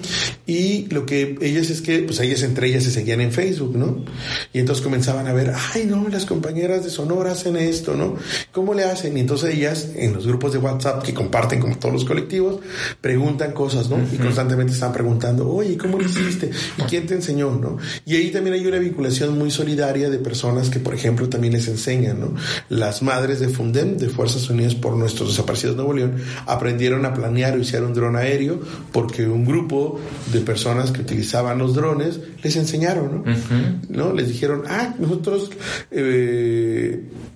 Y 0.47 0.87
lo 0.87 1.07
que 1.07 1.39
ellas 1.41 1.71
es 1.71 1.81
que, 1.81 2.01
pues 2.01 2.21
ellas 2.21 2.43
entre 2.43 2.69
ellas 2.69 2.85
se 2.85 2.91
seguían 2.91 3.21
en 3.21 3.33
Facebook, 3.33 3.77
¿no? 3.77 4.05
Y 4.53 4.59
entonces 4.59 4.83
comenzaban 4.83 5.27
a 5.27 5.33
ver, 5.33 5.53
ay, 5.75 5.87
no, 5.87 6.09
las 6.09 6.27
compañeras 6.27 6.85
de 6.85 6.91
Sonora 6.91 7.33
hacen 7.33 7.57
esto, 7.57 7.95
¿no? 7.95 8.17
¿Cómo 8.53 8.75
le 8.75 8.85
hacen? 8.85 9.17
Y 9.17 9.21
entonces 9.21 9.55
ellas, 9.55 9.89
en 9.97 10.13
los 10.13 10.27
grupos 10.27 10.53
de 10.53 10.59
WhatsApp 10.59 11.03
que 11.03 11.15
comparten 11.15 11.61
como 11.61 11.77
todos 11.79 11.95
los 11.95 12.05
colectivos, 12.05 12.61
preguntan 13.01 13.53
cosas, 13.53 13.89
¿no? 13.89 13.99
Y 14.13 14.17
constantemente 14.17 14.73
están 14.73 14.93
preguntando, 14.93 15.49
oye, 15.49 15.77
¿cómo 15.77 15.99
lo 15.99 16.05
hiciste? 16.05 16.51
¿Y 16.79 16.83
quién 16.83 17.07
te 17.07 17.15
enseñó? 17.15 17.47
¿no? 17.51 17.79
Y 18.05 18.17
ahí 18.17 18.31
también 18.31 18.55
hay 18.55 18.67
una 18.67 18.79
vinculación 18.79 19.39
muy 19.39 19.51
solidaria 19.51 20.11
de 20.11 20.19
personas 20.19 20.71
que, 20.71 20.81
por 20.81 20.95
ejemplo, 20.95 21.29
también 21.29 21.55
les 21.55 21.69
enseñan. 21.69 22.21
¿no? 22.21 22.35
Las 22.69 23.03
madres 23.03 23.41
de 23.41 23.49
Fundem, 23.49 23.97
de 23.97 24.09
Fuerzas 24.09 24.49
Unidas 24.51 24.75
por 24.75 24.97
Nuestros 24.97 25.31
Desaparecidos 25.31 25.56
de 25.63 25.75
Nuevo 25.75 25.93
León, 25.93 26.17
aprendieron 26.47 27.05
a 27.07 27.15
planear 27.15 27.57
y 27.57 27.61
usar 27.61 27.83
un 27.85 27.95
dron 27.95 28.17
aéreo 28.17 28.61
porque 28.93 29.27
un 29.27 29.45
grupo 29.45 30.01
de 30.33 30.41
personas 30.41 30.91
que 30.91 31.01
utilizaban 31.01 31.59
los 31.59 31.75
drones 31.75 32.21
les 32.43 32.57
enseñaron, 32.57 33.25
¿no? 33.25 33.35
¿No? 33.89 34.13
Les 34.13 34.29
dijeron, 34.29 34.63
ah, 34.69 34.95
nosotros 34.99 35.51
eh, 35.91 36.66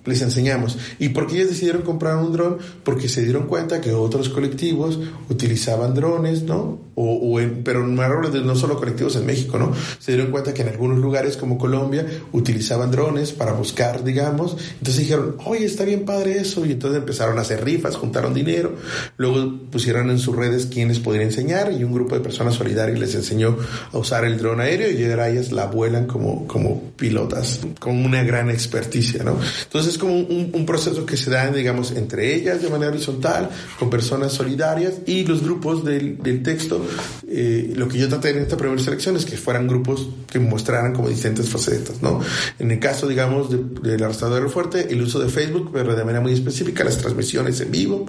les 0.05 0.21
enseñamos. 0.21 0.77
¿Y 0.99 1.09
por 1.09 1.27
qué 1.27 1.37
ellos 1.37 1.49
decidieron 1.49 1.81
comprar 1.83 2.17
un 2.17 2.31
dron? 2.31 2.57
Porque 2.83 3.09
se 3.09 3.23
dieron 3.23 3.47
cuenta 3.47 3.81
que 3.81 3.93
otros 3.93 4.29
colectivos 4.29 4.99
utilizaban 5.29 5.93
drones, 5.93 6.43
¿no? 6.43 6.79
O, 6.95 7.13
o 7.15 7.39
en, 7.39 7.63
pero 7.63 7.85
no 7.87 8.55
solo 8.55 8.77
colectivos 8.77 9.15
en 9.15 9.25
México, 9.25 9.57
¿no? 9.57 9.71
Se 9.99 10.13
dieron 10.13 10.31
cuenta 10.31 10.53
que 10.53 10.61
en 10.61 10.69
algunos 10.69 10.99
lugares 10.99 11.37
como 11.37 11.57
Colombia 11.57 12.05
utilizaban 12.31 12.91
drones 12.91 13.31
para 13.31 13.53
buscar, 13.53 14.03
digamos. 14.03 14.57
Entonces 14.73 14.97
dijeron, 14.97 15.37
oye, 15.45 15.65
está 15.65 15.85
bien 15.85 16.05
padre 16.05 16.39
eso. 16.39 16.65
Y 16.65 16.73
entonces 16.73 16.99
empezaron 16.99 17.37
a 17.37 17.41
hacer 17.41 17.63
rifas, 17.63 17.95
juntaron 17.95 18.33
dinero. 18.33 18.75
Luego 19.17 19.59
pusieron 19.71 20.09
en 20.09 20.19
sus 20.19 20.35
redes 20.35 20.65
quiénes 20.65 20.99
podrían 20.99 21.27
enseñar 21.27 21.71
y 21.71 21.83
un 21.83 21.93
grupo 21.93 22.15
de 22.15 22.21
personas 22.21 22.55
solidarias 22.55 22.99
les 22.99 23.15
enseñó 23.15 23.57
a 23.91 23.97
usar 23.97 24.25
el 24.25 24.37
dron 24.37 24.59
aéreo 24.59 24.91
y 24.91 25.03
ahora 25.09 25.29
ellas 25.29 25.51
la 25.51 25.65
vuelan 25.65 26.07
como, 26.07 26.47
como 26.47 26.91
pilotas, 26.95 27.59
con 27.79 28.03
una 28.03 28.23
gran 28.23 28.49
experticia, 28.49 29.23
¿no? 29.23 29.37
Entonces 29.63 29.90
es 29.91 29.97
como 29.97 30.13
un, 30.13 30.51
un 30.53 30.65
proceso 30.65 31.05
que 31.05 31.17
se 31.17 31.29
da, 31.29 31.51
digamos, 31.51 31.91
entre 31.91 32.33
ellas 32.33 32.61
de 32.61 32.69
manera 32.69 32.91
horizontal, 32.91 33.49
con 33.77 33.89
personas 33.89 34.33
solidarias 34.33 34.95
y 35.05 35.23
los 35.25 35.43
grupos 35.43 35.83
del, 35.85 36.17
del 36.17 36.43
texto. 36.43 36.85
Eh, 37.27 37.73
lo 37.75 37.87
que 37.87 37.97
yo 37.97 38.09
traté 38.09 38.31
en 38.31 38.39
esta 38.39 38.57
primera 38.57 38.81
selección 38.81 39.15
es 39.15 39.25
que 39.25 39.37
fueran 39.37 39.67
grupos 39.67 40.07
que 40.29 40.39
mostraran 40.39 40.93
como 40.93 41.09
distintas 41.09 41.47
facetas, 41.49 42.01
¿no? 42.01 42.19
En 42.59 42.71
el 42.71 42.79
caso, 42.79 43.07
digamos, 43.07 43.49
del 43.49 43.73
de, 43.81 43.97
de 43.97 44.49
Fuerte, 44.49 44.87
el 44.91 45.01
uso 45.01 45.19
de 45.19 45.29
Facebook, 45.29 45.69
pero 45.71 45.95
de 45.95 46.03
manera 46.03 46.21
muy 46.21 46.33
específica, 46.33 46.83
las 46.83 46.97
transmisiones 46.97 47.59
en 47.61 47.71
vivo. 47.71 48.05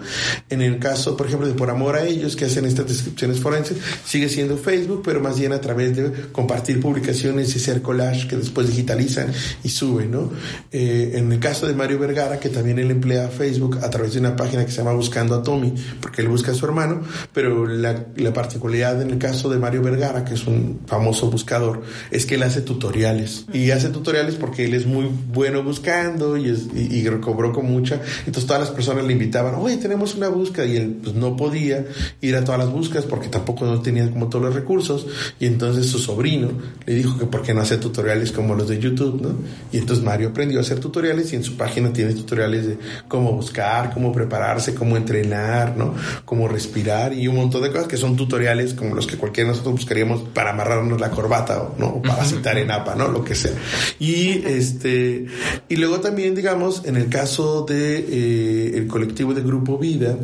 En 0.49 0.63
el 0.63 0.79
caso, 0.79 1.17
por 1.17 1.27
ejemplo, 1.27 1.47
de 1.47 1.55
Por 1.55 1.71
Amor 1.71 1.97
a 1.97 2.05
Ellos, 2.05 2.37
que 2.37 2.47
hacen 2.47 2.65
estas 2.65 2.89
descripciones 2.89 3.39
forenses, 3.41 3.77
sigue 4.05 4.29
siendo 4.29 4.57
Facebook, 4.57 5.03
pero 5.05 5.21
más 5.21 5.39
bien 5.39 5.53
a 5.53 5.61
través 5.61 5.97
de 5.97 6.11
compartir 6.33 6.81
publicaciones 6.81 7.55
y 7.55 7.59
hacer 7.59 7.83
collage 7.83 8.29
que 8.29 8.37
después 8.37 8.67
digitalizan 8.69 9.33
y 9.63 9.69
suben, 9.69 10.11
¿no? 10.11 10.31
Eh, 10.71 11.13
en 11.15 11.31
el 11.33 11.39
caso 11.39 11.67
de 11.67 11.72
Mario 11.77 11.99
Vergara, 11.99 12.39
que 12.39 12.49
también 12.49 12.79
él 12.79 12.91
emplea 12.91 13.29
Facebook 13.29 13.79
a 13.83 13.91
través 13.91 14.15
de 14.15 14.21
una 14.21 14.37
página 14.37 14.65
que 14.65 14.71
se 14.71 14.79
llama 14.79 14.93
Buscando 14.93 15.35
a 15.35 15.43
Tommy, 15.43 15.75
porque 16.01 16.23
él 16.23 16.29
busca 16.29 16.53
a 16.53 16.55
su 16.55 16.65
hermano, 16.65 17.03
pero 17.33 17.67
la, 17.67 18.07
la 18.17 18.33
particularidad 18.33 19.01
en 19.03 19.11
el 19.11 19.19
caso 19.19 19.49
de 19.49 19.59
Mario 19.59 19.83
Vergara, 19.83 20.25
que 20.25 20.35
es 20.35 20.47
un 20.47 20.81
famoso 20.87 21.31
buscador, 21.31 21.83
es 22.11 22.27
que 22.27 22.37
él 22.37 22.43
hace 22.43 22.61
tutoriales. 22.61 23.47
Y 23.53 23.71
hace 23.71 23.89
tutoriales 23.89 24.35
porque 24.37 24.65
él 24.65 24.75
es 24.75 24.87
muy 24.87 25.09
bueno 25.33 25.63
buscando 25.63 26.37
y, 26.37 26.49
es, 26.49 26.69
y, 26.75 26.99
y 26.99 27.05
cobró 27.21 27.53
con 27.53 27.67
mucha. 27.67 28.01
Entonces 28.27 28.47
todas 28.47 28.63
las 28.63 28.71
personas 28.71 29.05
le 29.05 29.13
invitaban, 29.13 29.55
oye, 29.55 29.77
tenemos 29.77 30.15
una 30.15 30.29
búsqueda 30.29 30.67
y 30.67 30.77
él 30.77 30.99
pues 31.03 31.15
no 31.15 31.37
podía 31.37 31.85
ir 32.21 32.37
a 32.37 32.45
todas 32.45 32.59
las 32.59 32.71
búsquedas 32.71 33.05
porque 33.07 33.29
tampoco 33.29 33.65
no 33.65 33.81
tenía 33.81 34.11
como 34.11 34.29
todos 34.29 34.45
los 34.45 34.55
recursos. 34.55 35.07
Y 35.39 35.47
entonces 35.47 35.87
su 35.87 35.99
sobrino 35.99 36.51
le 36.87 36.95
dijo 36.95 37.19
que 37.19 37.27
por 37.27 37.43
qué 37.43 37.55
no 37.55 37.61
hace 37.61 37.77
tutoriales 37.79 38.33
como 38.33 38.55
los 38.55 38.69
de 38.69 38.79
YouTube, 38.79 39.21
¿no? 39.21 39.35
Y 39.73 39.79
entonces 39.79 40.05
Mario 40.05 40.29
aprendió 40.29 40.59
a 40.59 40.63
hacer 40.63 40.81
tutoriales 40.81 41.33
y 41.33 41.37
en 41.37 41.45
su 41.45 41.57
página 41.63 41.93
tiene 41.93 42.13
tutoriales 42.15 42.67
de 42.67 42.79
cómo 43.07 43.33
buscar, 43.33 43.93
cómo 43.95 44.11
prepararse, 44.11 44.75
cómo 44.75 44.97
entrenar, 44.97 45.77
¿no? 45.77 45.95
Cómo 46.25 46.49
respirar 46.49 47.13
y 47.13 47.29
un 47.29 47.37
montón 47.37 47.63
de 47.63 47.71
cosas 47.71 47.87
que 47.87 47.97
son 47.97 48.17
tutoriales 48.17 48.75
como 48.75 48.97
los 48.97 49.07
que 49.07 49.17
cualquiera 49.17 49.49
de 49.49 49.53
nosotros 49.53 49.75
buscaríamos 49.75 50.23
para 50.35 50.51
amarrarnos 50.51 51.01
la 51.01 51.11
corbata, 51.11 51.69
¿no? 51.79 51.87
O 51.87 52.03
para 52.03 52.25
citar 52.25 52.59
en 52.59 52.71
APA, 52.73 52.97
¿no? 52.97 53.07
Lo 53.09 53.23
que 53.23 53.37
sea. 53.37 53.53
Y 54.01 54.43
este, 54.45 55.27
y 55.69 55.77
luego 55.77 56.01
también, 56.01 56.35
digamos, 56.35 56.83
en 56.85 56.97
el 56.97 57.09
caso 57.09 57.65
de 57.69 57.99
eh, 57.99 58.79
el 58.79 58.89
colectivo 58.89 59.33
de 59.35 59.43
Grupo 59.43 59.79
Vida, 59.79 60.17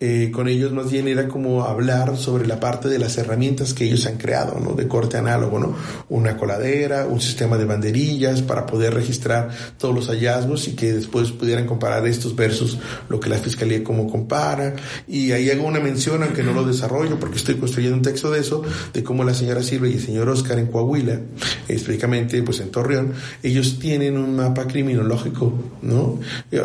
eh, 0.00 0.30
con 0.32 0.48
ellos 0.48 0.72
más 0.72 0.90
bien 0.90 1.06
era 1.06 1.28
como 1.28 1.64
hablar 1.64 2.16
sobre 2.16 2.46
la 2.46 2.60
parte 2.60 2.88
de 2.88 2.98
las 2.98 3.18
herramientas 3.18 3.74
que 3.74 3.84
ellos 3.84 4.06
han 4.06 4.16
creado, 4.16 4.58
¿no? 4.58 4.72
De 4.72 4.88
corte 4.88 5.18
análogo, 5.18 5.58
¿no? 5.58 5.76
Una 6.08 6.38
coladera, 6.38 7.06
un 7.06 7.20
sistema 7.20 7.58
de 7.58 7.66
banderillas 7.66 8.40
para 8.40 8.64
poder 8.64 8.94
registrar 8.94 9.50
todos 9.76 9.94
los 9.94 10.08
hallazgos 10.08 10.68
y 10.68 10.77
que 10.78 10.92
después 10.92 11.32
pudieran 11.32 11.66
comparar 11.66 12.06
estos 12.06 12.36
versus 12.36 12.78
lo 13.08 13.18
que 13.18 13.28
la 13.28 13.38
fiscalía 13.38 13.82
como 13.82 14.08
compara. 14.08 14.76
Y 15.08 15.32
ahí 15.32 15.50
hago 15.50 15.66
una 15.66 15.80
mención, 15.80 16.22
aunque 16.22 16.44
no 16.44 16.52
lo 16.52 16.64
desarrollo 16.64 17.18
porque 17.18 17.36
estoy 17.36 17.56
construyendo 17.56 17.96
un 17.96 18.02
texto 18.02 18.30
de 18.30 18.38
eso, 18.38 18.62
de 18.94 19.02
cómo 19.02 19.24
la 19.24 19.34
señora 19.34 19.62
Silva 19.62 19.88
y 19.88 19.94
el 19.94 20.00
señor 20.00 20.28
Oscar 20.28 20.58
en 20.58 20.68
Coahuila, 20.68 21.20
específicamente 21.66 22.40
pues 22.44 22.60
en 22.60 22.70
Torreón, 22.70 23.12
ellos 23.42 23.80
tienen 23.80 24.16
un 24.16 24.36
mapa 24.36 24.68
criminológico, 24.68 25.52
¿no? 25.82 26.20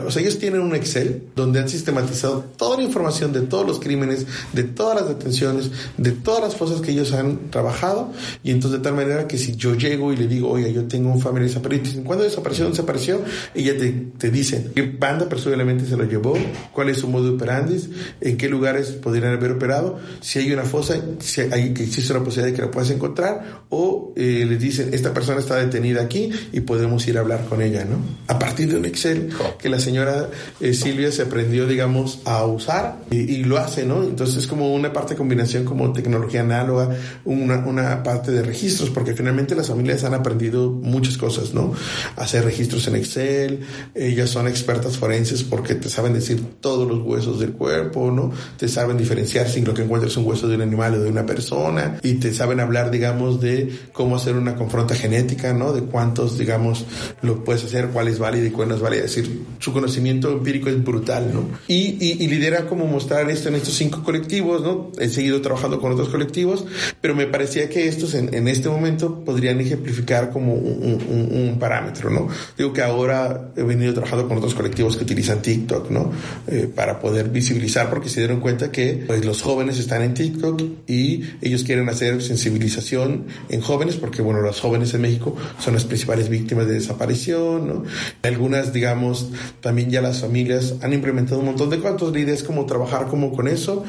O 0.06 0.12
sea, 0.12 0.22
ellos 0.22 0.38
tienen 0.38 0.62
un 0.62 0.76
Excel 0.76 1.24
donde 1.36 1.60
han 1.60 1.70
sistematizado 1.70 2.46
toda 2.56 2.78
la 2.78 2.84
información 2.84 3.34
de 3.34 3.42
todos 3.42 3.66
los 3.66 3.80
crímenes, 3.80 4.28
de 4.54 4.64
todas 4.64 4.96
las 4.96 5.10
detenciones, 5.10 5.72
de 5.98 6.12
todas 6.12 6.44
las 6.44 6.54
cosas 6.54 6.82
que 6.82 6.92
ellos 6.92 7.14
han 7.14 7.50
trabajado 7.50 8.14
y 8.44 8.52
entonces 8.52 8.80
de 8.80 8.84
tal 8.84 8.94
manera 8.94 9.28
que 9.28 9.40
si 9.40 9.56
yo 9.56 9.74
llego 9.74 10.14
y 10.14 10.18
le 10.18 10.28
digo, 10.28 10.52
oye, 10.52 10.72
yo 10.72 10.84
tengo 10.86 11.12
un 11.12 11.20
familiar 11.20 11.48
desaparecido, 11.48 12.04
¿cuándo 12.04 12.24
desapareció? 12.24 12.66
¿Dónde 12.66 12.78
desapareció? 12.78 13.22
Ya 13.56 13.78
te, 13.78 14.03
te 14.18 14.30
dicen 14.30 14.72
qué 14.76 14.82
banda 14.82 15.30
presumiblemente 15.30 15.86
se 15.86 15.98
lo 15.98 16.06
llevó, 16.06 16.36
cuál 16.72 16.90
es 16.90 16.98
su 16.98 17.08
modo 17.08 17.34
operandi, 17.34 17.78
en 18.22 18.38
qué 18.38 18.50
lugares 18.50 18.92
podrían 18.92 19.34
haber 19.34 19.52
operado, 19.52 20.00
si 20.22 20.40
hay 20.40 20.52
una 20.52 20.64
fosa, 20.64 20.96
si 21.20 21.42
hay 21.42 21.74
que 21.74 21.84
existe 21.84 22.14
una 22.14 22.24
posibilidad 22.24 22.52
de 22.52 22.56
que 22.56 22.66
la 22.66 22.72
puedas 22.72 22.90
encontrar 22.90 23.64
o 23.70 24.14
eh, 24.16 24.46
les 24.48 24.60
dicen, 24.60 24.94
esta 24.94 25.14
persona 25.14 25.40
está 25.40 25.56
detenida 25.56 26.02
aquí 26.02 26.32
y 26.52 26.62
podemos 26.62 27.08
ir 27.08 27.18
a 27.18 27.22
hablar 27.22 27.46
con 27.46 27.62
ella, 27.62 27.86
¿no? 27.86 27.98
A 28.28 28.40
partir 28.40 28.70
de 28.70 28.78
un 28.78 28.86
Excel 28.86 29.30
que 29.60 29.70
la 29.70 29.80
señora 29.80 30.30
eh, 30.60 30.74
Silvia 30.74 31.12
se 31.12 31.24
aprendió, 31.24 31.68
digamos, 31.68 32.20
a 32.26 32.46
usar 32.46 33.00
y, 33.12 33.18
y, 33.18 33.44
lo 33.44 33.58
hace, 33.58 33.86
¿no? 33.86 34.04
Entonces 34.04 34.38
es 34.38 34.48
como 34.48 34.74
una 34.74 34.94
parte 34.94 35.14
de 35.14 35.18
combinación 35.18 35.66
como 35.66 35.92
tecnología 35.94 36.42
análoga, 36.42 36.90
una, 37.26 37.58
una 37.66 38.04
parte 38.04 38.32
de 38.32 38.44
registros, 38.44 38.90
porque 38.90 39.14
finalmente 39.14 39.56
las 39.56 39.68
familias 39.68 40.04
han 40.04 40.14
aprendido 40.14 40.70
muchas 40.70 41.18
cosas, 41.18 41.54
¿no? 41.54 41.74
Hacer 42.16 42.44
registros 42.46 42.88
en 42.88 42.96
Excel, 42.96 43.62
ellas 43.96 44.30
son 44.30 44.48
expertas 44.48 44.98
forenses 44.98 45.44
porque 45.44 45.76
te 45.76 45.90
saben 45.90 46.14
decir 46.14 46.42
todos 46.60 46.88
los 46.88 47.02
huesos 47.02 47.40
del 47.40 47.54
cuerpo, 47.54 48.12
¿no? 48.12 48.32
Te 48.58 48.68
saben 48.68 48.98
diferenciar 48.98 49.48
si 49.48 49.62
lo 49.62 49.74
que 49.74 49.84
encuentras 49.84 50.12
es 50.12 50.18
un 50.18 50.26
hueso 50.26 50.48
de 50.48 50.56
un 50.56 50.62
animal 50.62 50.96
o 50.96 51.00
de 51.00 51.10
una 51.10 51.26
persona 51.26 52.00
y 52.02 52.16
te 52.16 52.34
saben 52.34 52.60
hablar, 52.60 52.92
digamos, 52.92 53.40
de 53.40 53.72
cómo 53.92 54.16
hacer 54.16 54.36
una 54.36 54.56
confronta 54.56 54.96
genética, 54.96 55.54
¿no? 55.54 55.74
De 55.74 55.82
cuántos, 55.82 56.38
digamos, 56.38 56.86
lo 57.22 57.44
puedes 57.44 57.64
hacer, 57.64 57.90
cuál 57.90 58.08
es 58.08 58.20
válido 58.20 58.48
y 58.48 58.52
cuál 58.52 58.70
no 58.70 58.76
es 58.76 58.82
válido. 58.82 59.06
Es 59.06 59.16
decir, 59.16 59.44
su 59.60 59.74
conocimiento 59.74 60.32
empírico 60.32 60.70
es 60.70 60.84
brutal, 60.84 61.32
¿no? 61.34 61.50
Y, 61.68 61.98
y, 62.00 62.24
y 62.24 62.28
lidera 62.28 62.66
como 62.66 62.88
mostrar 62.88 63.30
esto 63.30 63.50
en 63.50 63.56
estos 63.56 63.76
cinco 63.76 64.04
colectivos, 64.04 64.62
¿no? 64.64 64.92
He 64.98 65.10
seguido 65.10 65.42
trabajando 65.42 65.80
con 65.80 65.92
otros 65.92 66.10
colectivos, 66.10 66.66
pero 67.02 67.16
me 67.16 67.28
parecía 67.28 67.70
que 67.70 67.88
estos 67.88 68.14
en, 68.16 68.34
en 68.34 68.48
este 68.48 68.70
momento 68.70 69.24
podrían 69.24 69.60
ejemplificar 69.62 70.32
como 70.32 70.54
un, 70.54 71.02
un, 71.10 71.50
un, 71.50 71.60
parámetro, 71.60 72.10
¿no? 72.10 72.28
Digo 72.58 72.74
que 72.74 72.82
ahora 72.82 73.52
trabajando 73.92 74.28
con 74.28 74.38
otros 74.38 74.54
colectivos 74.54 74.98
que 74.98 75.04
utilizan 75.04 75.42
TikTok, 75.42 75.90
¿no? 75.90 76.12
Eh, 76.48 76.70
para 76.74 77.00
poder 77.00 77.30
visibilizar 77.30 77.90
porque 77.90 78.10
se 78.10 78.20
dieron 78.20 78.40
cuenta 78.40 78.72
que 78.72 79.04
pues, 79.08 79.26
los 79.26 79.42
jóvenes 79.42 79.80
están 79.80 80.04
en 80.04 80.14
TikTok 80.14 80.62
y 80.88 81.24
ellos 81.42 81.64
quieren 81.64 81.90
hacer 81.90 82.22
sensibilización 82.22 83.26
en 83.50 83.62
jóvenes 83.62 83.96
porque, 83.96 84.22
bueno, 84.22 84.42
los 84.42 84.60
jóvenes 84.60 84.94
en 84.94 85.02
México 85.02 85.36
son 85.60 85.74
las 85.74 85.86
principales 85.86 86.30
víctimas 86.30 86.68
de 86.68 86.74
desaparición, 86.76 87.68
¿no? 87.68 87.84
Algunas, 88.22 88.74
digamos, 88.74 89.30
también 89.62 89.90
ya 89.90 90.02
las 90.02 90.22
familias 90.22 90.76
han 90.82 90.94
implementado 90.94 91.40
un 91.40 91.48
montón 91.48 91.70
de 91.70 91.80
cosas, 91.80 92.12
la 92.12 92.20
idea 92.20 92.34
como 92.46 92.66
trabajar 92.66 93.08
como 93.08 93.34
con 93.34 93.48
eso, 93.48 93.84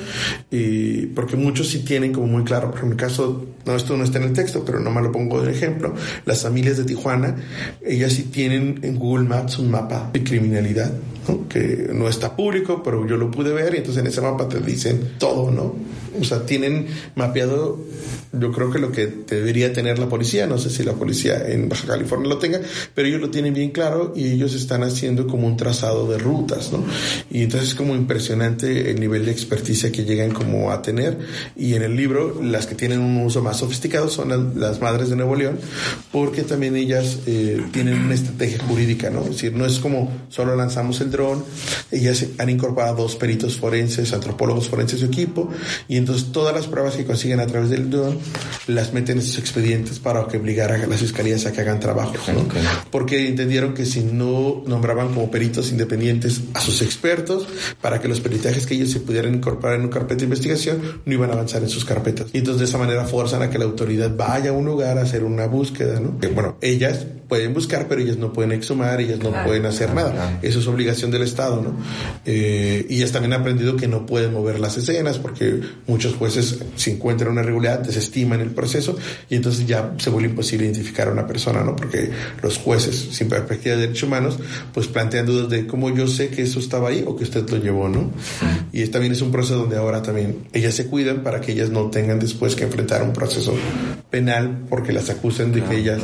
y 0.51 1.07
porque 1.07 1.37
muchos 1.37 1.69
sí 1.69 1.81
tienen 1.81 2.13
como 2.13 2.27
muy 2.27 2.45
claro, 2.45 2.71
por 2.71 2.79
ejemplo, 2.79 2.95
en 2.95 2.97
mi 2.97 3.01
caso, 3.01 3.47
no, 3.67 3.77
esto 3.77 3.97
no 3.97 4.05
está 4.05 4.19
en 4.19 4.25
el 4.25 4.33
texto, 4.33 4.65
pero 4.65 4.81
nomás 4.81 5.05
lo 5.05 5.13
pongo 5.13 5.43
de 5.43 5.53
ejemplo, 5.53 5.95
las 6.25 6.43
familias 6.43 6.77
de 6.77 6.85
Tijuana, 6.85 7.37
ellas 7.85 8.13
sí 8.13 8.25
tienen 8.25 8.81
en 8.83 8.99
Google 8.99 9.29
Maps 9.29 9.59
un 9.59 9.71
mapa 9.71 10.11
de 10.13 10.23
criminalidad, 10.23 10.93
¿no? 11.29 11.49
que 11.49 11.91
no 11.93 12.09
está 12.09 12.37
público, 12.37 12.83
pero 12.83 13.07
yo 13.07 13.17
lo 13.17 13.31
pude 13.31 13.53
ver 13.53 13.75
y 13.75 13.79
entonces 13.79 14.03
en 14.03 14.09
ese 14.09 14.21
mapa 14.21 14.49
te 14.49 14.61
dicen 14.61 15.15
todo, 15.19 15.51
¿no? 15.51 15.75
O 16.21 16.25
sea, 16.25 16.47
tienen 16.47 16.87
mapeado, 17.15 17.79
yo 18.33 18.53
creo 18.53 18.71
que 18.71 18.79
lo 18.79 18.93
que 18.93 19.07
debería 19.07 19.73
tener 19.73 19.99
la 19.99 20.09
policía, 20.09 20.47
no 20.47 20.59
sé 20.59 20.71
si 20.71 20.83
la 20.83 20.93
policía 20.93 21.49
en 21.49 21.69
Baja 21.69 21.87
California 21.87 22.29
lo 22.29 22.39
tenga, 22.39 22.61
pero 22.95 23.09
ellos 23.09 23.21
lo 23.21 23.31
tienen 23.31 23.55
bien 23.55 23.71
claro 23.71 24.13
y 24.15 24.31
ellos 24.31 24.55
están 24.55 24.83
haciendo 24.83 25.27
como 25.27 25.47
un 25.47 25.57
trazado 25.57 26.11
de 26.11 26.19
rutas, 26.19 26.73
¿no? 26.73 26.85
Y 27.31 27.43
entonces 27.43 27.71
es 27.71 27.75
como 27.75 27.95
impresionante 27.95 28.91
el 28.91 29.01
nivel 29.01 29.25
de 29.25 29.33
experticia 29.33 29.91
que 29.91 30.05
llegan 30.05 30.33
como 30.33 30.71
a 30.71 30.83
tener. 30.83 31.19
Y 31.57 31.75
en 31.75 31.83
el 31.83 31.97
libro, 31.97 32.41
las 32.43 32.67
que 32.67 32.75
tienen 32.75 33.01
un 33.01 33.17
uso 33.19 33.43
más 33.43 33.59
sofisticado 33.59 34.09
son 34.09 34.59
las, 34.59 34.81
madres 34.81 35.09
de 35.09 35.17
Nuevo 35.17 35.35
León, 35.35 35.59
porque 36.13 36.43
también 36.43 36.77
ellas 36.77 37.19
eh, 37.27 37.63
tienen 37.73 38.01
una 38.01 38.15
estrategia 38.15 38.59
jurídica, 38.65 39.09
¿no? 39.09 39.23
Es 39.23 39.31
decir, 39.31 39.55
no 39.55 39.65
es 39.65 39.79
como 39.79 40.13
solo 40.29 40.57
lanzamos 40.57 41.01
el 41.01 41.11
dron, 41.11 41.45
ellas 41.91 42.27
han 42.39 42.51
incorporado 42.51 42.97
dos 42.97 43.17
peritos 43.17 43.57
forenses, 43.57 44.13
antropólogos 44.13 44.69
forenses 44.69 45.01
su 45.01 45.07
equipo, 45.07 45.51
y 45.89 45.97
entonces 46.05 46.33
todas 46.33 46.55
las 46.55 46.67
pruebas 46.67 46.97
que 46.97 47.07
consiguen 47.07 47.41
a 47.41 47.47
través 47.47 47.71
del 47.71 47.89
dron 47.89 48.19
las 48.67 48.93
meten 48.93 49.17
en 49.17 49.25
sus 49.25 49.39
expedientes 49.39 49.99
para 49.99 50.29
que 50.29 50.37
obligar 50.37 50.71
a 50.71 50.87
las 50.87 51.01
fiscalías 51.01 51.47
a 51.47 51.53
que 51.53 51.63
hagan 51.63 51.81
trabajo, 51.81 52.13
¿no? 52.33 52.47
Porque 52.91 53.27
entendieron 53.27 53.73
que 53.73 53.87
si 53.87 54.01
no 54.01 54.63
nombraban 54.67 55.09
como 55.09 55.31
peritos 55.31 55.71
independientes 55.71 56.43
a 56.53 56.61
sus 56.61 56.83
expertos, 56.83 57.47
para 57.81 58.03
que 58.03 58.09
los 58.09 58.21
peritajes 58.21 58.67
que 58.67 58.75
ellos 58.75 58.91
se 58.91 59.01
pudieran 59.01 59.35
incorporar 59.35 59.77
en 59.77 59.87
una 59.87 59.91
carpeta 59.91 60.19
de 60.19 60.25
investigación, 60.25 61.01
no 61.07 61.13
iban 61.15 61.31
a 61.31 61.33
avanzar 61.33 61.63
en 61.63 61.71
sus 61.71 61.87
carpetas. 61.87 62.27
Y 62.35 62.39
entonces 62.39 62.61
de 62.61 62.67
esa 62.67 62.77
manera 62.77 63.07
forzan 63.07 63.41
a 63.41 63.49
que 63.49 63.59
la 63.59 63.65
autoridad 63.65 64.15
vaya 64.15 64.51
a 64.51 64.53
un 64.53 64.67
lugar 64.67 64.99
a 64.99 65.03
hacer 65.03 65.25
una 65.25 65.47
búsqueda, 65.47 66.01
¿no? 66.01 66.19
Que, 66.19 66.29
bueno, 66.29 66.59
ellas 66.61 67.07
pueden 67.29 67.55
buscar, 67.55 67.89
pero 67.89 68.01
ellas 68.01 68.19
no 68.19 68.33
pueden 68.33 68.53
exhumar, 68.53 69.01
ellas 69.01 69.19
no 69.21 69.33
pueden 69.45 69.65
hacer 69.67 69.95
nada. 69.95 70.39
Eso 70.43 70.59
es 70.61 70.67
obligación 70.67 71.11
del 71.11 71.23
Estado, 71.23 71.63
¿no? 71.63 71.75
Eh, 72.25 72.87
y 72.89 72.97
ellas 72.97 73.13
también 73.13 73.33
han 73.33 73.41
aprendido 73.41 73.77
que 73.77 73.89
no 73.89 74.07
pueden 74.07 74.33
mover 74.33 74.61
las 74.61 74.77
escenas 74.77 75.19
porque 75.19 75.61
muchos 75.95 76.15
jueces, 76.15 76.59
si 76.77 76.91
encuentran 76.91 77.31
una 77.31 77.43
irregularidad, 77.43 77.81
desestiman 77.81 78.41
el 78.41 78.51
proceso 78.51 78.97
y 79.31 79.37
entonces 79.37 79.67
ya 79.67 79.95
se 79.99 80.11
vuelve 80.11 80.31
imposible 80.31 80.67
identificar 80.67 81.09
a 81.09 81.13
una 81.13 81.27
persona, 81.27 81.63
¿no? 81.63 81.77
Porque 81.77 82.11
los 82.43 82.59
jueces, 82.59 82.97
sin 83.13 83.29
perspectiva 83.29 83.77
de 83.77 83.83
derechos 83.83 84.03
humanos, 84.03 84.39
pues 84.73 84.89
plantean 84.89 85.27
dudas 85.27 85.49
de 85.49 85.67
cómo 85.67 85.95
yo 85.95 86.07
sé 86.09 86.29
que 86.29 86.43
eso 86.43 86.59
estaba 86.59 86.89
ahí 86.89 87.05
o 87.07 87.17
que 87.17 87.25
usted 87.25 87.49
lo 87.49 87.59
llevó, 87.59 87.89
¿no? 87.89 88.11
Y 88.73 88.85
también 88.89 89.13
es 89.13 89.23
un 89.23 89.31
proceso 89.31 89.57
donde 89.57 89.77
ahora 89.77 90.03
también 90.03 90.49
ellas 90.53 90.75
se 90.75 90.87
cuidan 90.87 91.23
para 91.23 91.41
que 91.41 91.53
ellas 91.53 91.71
no 91.71 91.91
tengan 91.91 92.19
después 92.19 92.57
que 92.57 92.65
enfrentar 92.65 93.03
un 93.03 93.13
proceso 93.13 93.55
penal 94.15 94.67
porque 94.69 94.93
las 94.93 95.11
acusan 95.11 95.51
de 95.51 95.61
que 95.65 95.75
ellas 95.75 96.01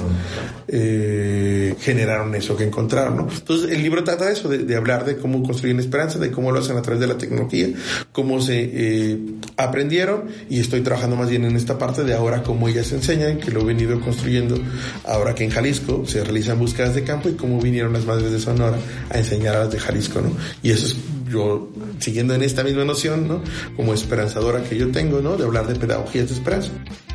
eh, 0.67 1.77
generaron 1.79 2.35
eso 2.35 2.57
que 2.57 2.65
encontraron, 2.65 3.19
¿no? 3.19 3.29
Entonces 3.33 3.71
el 3.71 3.85
libro 3.85 4.03
trata 4.03 4.27
de 4.27 4.33
eso, 4.33 4.49
de, 4.49 4.75
hablar 4.75 5.05
de 5.05 5.17
cómo 5.17 5.45
construyen 5.45 5.79
esperanza, 5.79 6.19
de 6.19 6.33
cómo 6.33 6.51
lo 6.51 6.59
hacen 6.59 6.77
a 6.77 6.83
través 6.83 7.01
de 7.01 7.07
la 7.07 7.17
tecnología, 7.17 7.69
cómo 8.11 8.41
se 8.41 8.69
eh, 8.73 9.19
aprendieron 9.57 10.25
y 10.49 10.59
estoy 10.59 10.81
trabajando 10.81 11.15
más 11.15 11.31
bien 11.31 11.45
en 11.45 11.55
esta 11.55 11.79
parte 11.79 12.03
de 12.03 12.13
ahora 12.13 12.43
cómo 12.43 12.67
ellas 12.67 12.91
enseñan, 12.91 13.39
que 13.39 13.53
lo 13.53 13.61
he 13.61 13.65
venido 13.65 14.01
construyendo 14.01 14.57
ahora 15.05 15.33
que 15.33 15.45
en 15.45 15.51
Jalisco 15.51 16.03
se 16.05 16.25
realizan 16.25 16.59
búsquedas 16.59 16.97
de 16.97 17.05
campo 17.05 17.29
y 17.29 17.35
cómo 17.35 17.61
vinieron 17.61 17.93
las 17.93 18.07
madres 18.07 18.33
de 18.33 18.41
Sonora 18.41 18.77
a 19.09 19.19
enseñar 19.19 19.55
a 19.55 19.61
las 19.61 19.71
de 19.71 19.79
Jalisco, 19.79 20.21
¿no? 20.21 20.33
Y 20.65 20.73
eso 20.73 20.89
es 20.89 20.97
yo 21.31 21.71
siguiendo 22.01 22.35
en 22.35 22.43
esta 22.43 22.65
misma 22.65 22.85
noción, 22.85 23.29
¿no? 23.29 23.41
Como 23.77 23.95
esperanzadora 23.95 24.65
que 24.65 24.77
yo 24.77 24.91
tengo, 24.91 25.21
¿no? 25.21 25.37
De 25.37 25.45
hablar 25.45 25.69
de 25.69 25.77
pedagogías 25.77 26.29
de 26.29 26.35
esperanza. 26.35 26.71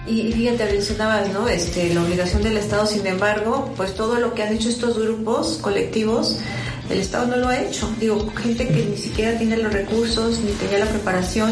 Y, 0.07 0.31
fíjate, 0.31 0.65
mencionabas, 0.65 1.29
¿no? 1.33 1.47
Este, 1.47 1.93
la 1.93 2.03
obligación 2.03 2.43
del 2.43 2.57
Estado, 2.57 2.85
sin 2.85 3.05
embargo, 3.07 3.73
pues 3.75 3.95
todo 3.95 4.19
lo 4.19 4.33
que 4.35 4.43
han 4.43 4.53
hecho 4.53 4.69
estos 4.69 4.99
grupos 4.99 5.57
colectivos, 5.61 6.39
el 6.89 6.99
Estado 6.99 7.27
no 7.27 7.37
lo 7.37 7.47
ha 7.47 7.59
hecho. 7.59 7.89
Digo, 7.99 8.27
gente 8.35 8.67
que 8.67 8.85
ni 8.85 8.97
siquiera 8.97 9.37
tiene 9.37 9.57
los 9.57 9.73
recursos, 9.73 10.39
ni 10.39 10.51
tenía 10.51 10.79
la 10.79 10.85
preparación, 10.85 11.51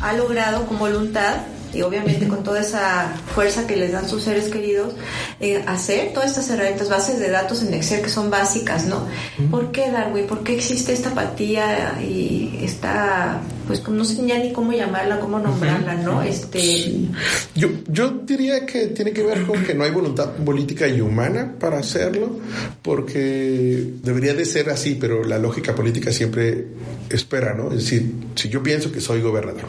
ha 0.00 0.14
logrado 0.14 0.66
con 0.66 0.78
voluntad 0.78 1.42
y 1.74 1.82
obviamente 1.82 2.28
con 2.28 2.42
toda 2.42 2.60
esa 2.60 3.12
fuerza 3.34 3.66
que 3.66 3.76
les 3.76 3.92
dan 3.92 4.08
sus 4.08 4.22
seres 4.22 4.48
queridos, 4.48 4.94
eh, 5.40 5.62
hacer 5.66 6.12
todas 6.12 6.30
estas 6.30 6.48
herramientas, 6.50 6.88
bases 6.88 7.18
de 7.18 7.30
datos 7.30 7.62
en 7.62 7.74
Excel 7.74 8.00
que 8.00 8.08
son 8.08 8.30
básicas, 8.30 8.86
¿no? 8.86 9.06
¿Por 9.50 9.72
qué 9.72 9.90
Darwin? 9.90 10.26
¿Por 10.26 10.44
qué 10.44 10.54
existe 10.54 10.92
esta 10.92 11.10
apatía 11.10 12.00
y 12.00 12.60
esta, 12.62 13.40
pues 13.66 13.86
no 13.88 14.04
sé 14.04 14.26
ya 14.26 14.38
ni 14.38 14.52
cómo 14.52 14.72
llamarla, 14.72 15.20
cómo 15.20 15.38
nombrarla, 15.38 15.94
¿no? 15.94 16.22
Este... 16.22 17.08
Yo, 17.54 17.68
yo 17.88 18.10
diría 18.24 18.66
que 18.66 18.88
tiene 18.88 19.12
que 19.12 19.22
ver 19.22 19.42
con 19.46 19.62
que 19.64 19.74
no 19.74 19.84
hay 19.84 19.90
voluntad 19.90 20.32
política 20.36 20.86
y 20.88 21.00
humana 21.00 21.54
para 21.58 21.78
hacerlo, 21.78 22.38
porque 22.82 23.92
debería 24.02 24.34
de 24.34 24.44
ser 24.44 24.70
así, 24.70 24.96
pero 25.00 25.24
la 25.24 25.38
lógica 25.38 25.74
política 25.74 26.12
siempre 26.12 26.66
espera, 27.10 27.54
¿no? 27.54 27.68
Es 27.68 27.84
decir, 27.84 28.12
si 28.34 28.48
yo 28.48 28.62
pienso 28.62 28.92
que 28.92 29.00
soy 29.00 29.20
gobernador 29.20 29.64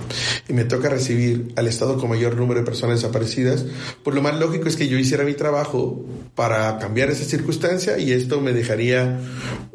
y 0.48 0.54
me 0.54 0.66
toca 0.66 0.90
recibir 0.90 1.54
al 1.56 1.68
Estado 1.68 1.98
con 1.98 2.10
mayor 2.10 2.36
número 2.36 2.60
de 2.60 2.66
personas 2.66 3.02
desaparecidas, 3.02 3.66
pues 4.04 4.16
lo 4.16 4.22
más 4.22 4.40
lógico 4.40 4.68
es 4.68 4.76
que 4.76 4.88
yo 4.88 4.98
hiciera 4.98 5.24
mi 5.24 5.34
trabajo 5.34 6.06
para 6.36 6.78
cambiar 6.80 7.10
esa 7.10 7.24
circunstancia 7.24 7.98
y 7.98 8.12
esto 8.12 8.42
me 8.42 8.54
dejaría 8.54 9.20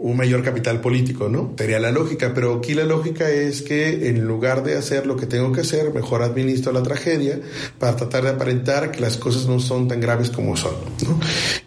un 0.02 0.16
mayor 0.16 0.42
capital 0.42 0.80
político, 0.80 1.28
¿no? 1.28 1.52
Sería 1.59 1.78
la 1.78 1.90
lógica, 1.90 2.33
pero 2.35 2.54
aquí 2.54 2.73
la 2.73 2.85
lógica 2.85 3.28
es 3.28 3.61
que 3.61 4.09
en 4.09 4.25
lugar 4.26 4.64
de 4.64 4.78
hacer 4.78 5.07
lo 5.07 5.16
que 5.16 5.26
tengo 5.26 5.52
que 5.52 5.61
hacer, 5.61 5.92
mejor 5.92 6.23
administro 6.23 6.73
la 6.73 6.83
tragedia 6.83 7.38
para 7.78 7.97
tratar 7.97 8.25
de 8.25 8.30
aparentar 8.30 8.92
que 8.92 9.00
las 9.00 9.19
cosas 9.19 9.47
no 9.47 9.61
son 9.61 9.88
tan 9.88 10.00
graves 10.00 10.30
como 10.30 10.57
son, 10.57 10.73
¿no? 11.07 11.21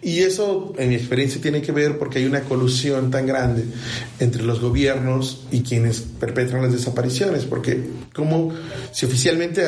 Y 0.03 0.19
eso, 0.19 0.73
en 0.77 0.89
mi 0.89 0.95
experiencia, 0.95 1.41
tiene 1.41 1.61
que 1.61 1.71
ver 1.71 1.97
porque 1.97 2.19
hay 2.19 2.25
una 2.25 2.41
colusión 2.41 3.09
tan 3.09 3.25
grande 3.25 3.63
entre 4.19 4.43
los 4.43 4.59
gobiernos 4.59 5.45
y 5.49 5.61
quienes 5.61 6.01
perpetran 6.01 6.61
las 6.61 6.73
desapariciones, 6.73 7.45
porque 7.45 7.81
como 8.13 8.51
si 8.91 9.05
oficialmente 9.05 9.65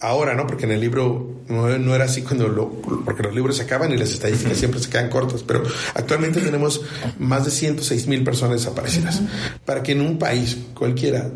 ahora, 0.00 0.34
¿no? 0.34 0.46
Porque 0.46 0.64
en 0.64 0.72
el 0.72 0.80
libro 0.80 1.38
no, 1.48 1.94
era 1.94 2.04
así 2.04 2.22
cuando 2.22 2.48
lo, 2.48 2.70
porque 3.04 3.22
los 3.22 3.34
libros 3.34 3.56
se 3.56 3.62
acaban 3.62 3.92
y 3.92 3.96
las 3.96 4.10
estadísticas 4.10 4.58
siempre 4.58 4.80
se 4.80 4.90
quedan 4.90 5.08
cortas, 5.08 5.42
pero 5.42 5.62
actualmente 5.94 6.40
tenemos 6.40 6.82
más 7.18 7.44
de 7.44 7.50
106 7.52 8.06
mil 8.08 8.24
personas 8.24 8.58
desaparecidas. 8.58 9.22
Para 9.64 9.82
que 9.82 9.92
en 9.92 10.00
un 10.00 10.18
país 10.18 10.58
cualquiera 10.74 11.30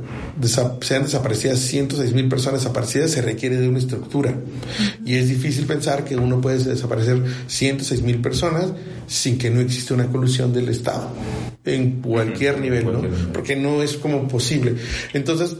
sean 0.80 1.04
desaparecidas 1.04 1.60
106 1.60 2.12
mil 2.12 2.28
personas 2.28 2.60
desaparecidas 2.60 3.12
se 3.12 3.22
requiere 3.22 3.56
de 3.56 3.68
una 3.68 3.78
estructura. 3.78 4.34
Y 5.04 5.14
es 5.14 5.28
difícil 5.28 5.66
pensar 5.66 6.04
que 6.04 6.16
uno 6.16 6.40
puede 6.40 6.58
desaparecer 6.58 7.22
106 7.46 8.02
mil 8.02 8.18
personas 8.18 8.31
sin 9.06 9.38
que 9.38 9.50
no 9.50 9.60
exista 9.60 9.94
una 9.94 10.06
colusión 10.06 10.52
del 10.52 10.68
Estado 10.68 11.10
en 11.64 12.02
cualquier 12.02 12.60
nivel, 12.60 12.86
¿no? 12.86 13.02
Porque 13.32 13.54
no 13.54 13.82
es 13.82 13.96
como 13.96 14.26
posible. 14.26 14.74
Entonces, 15.12 15.54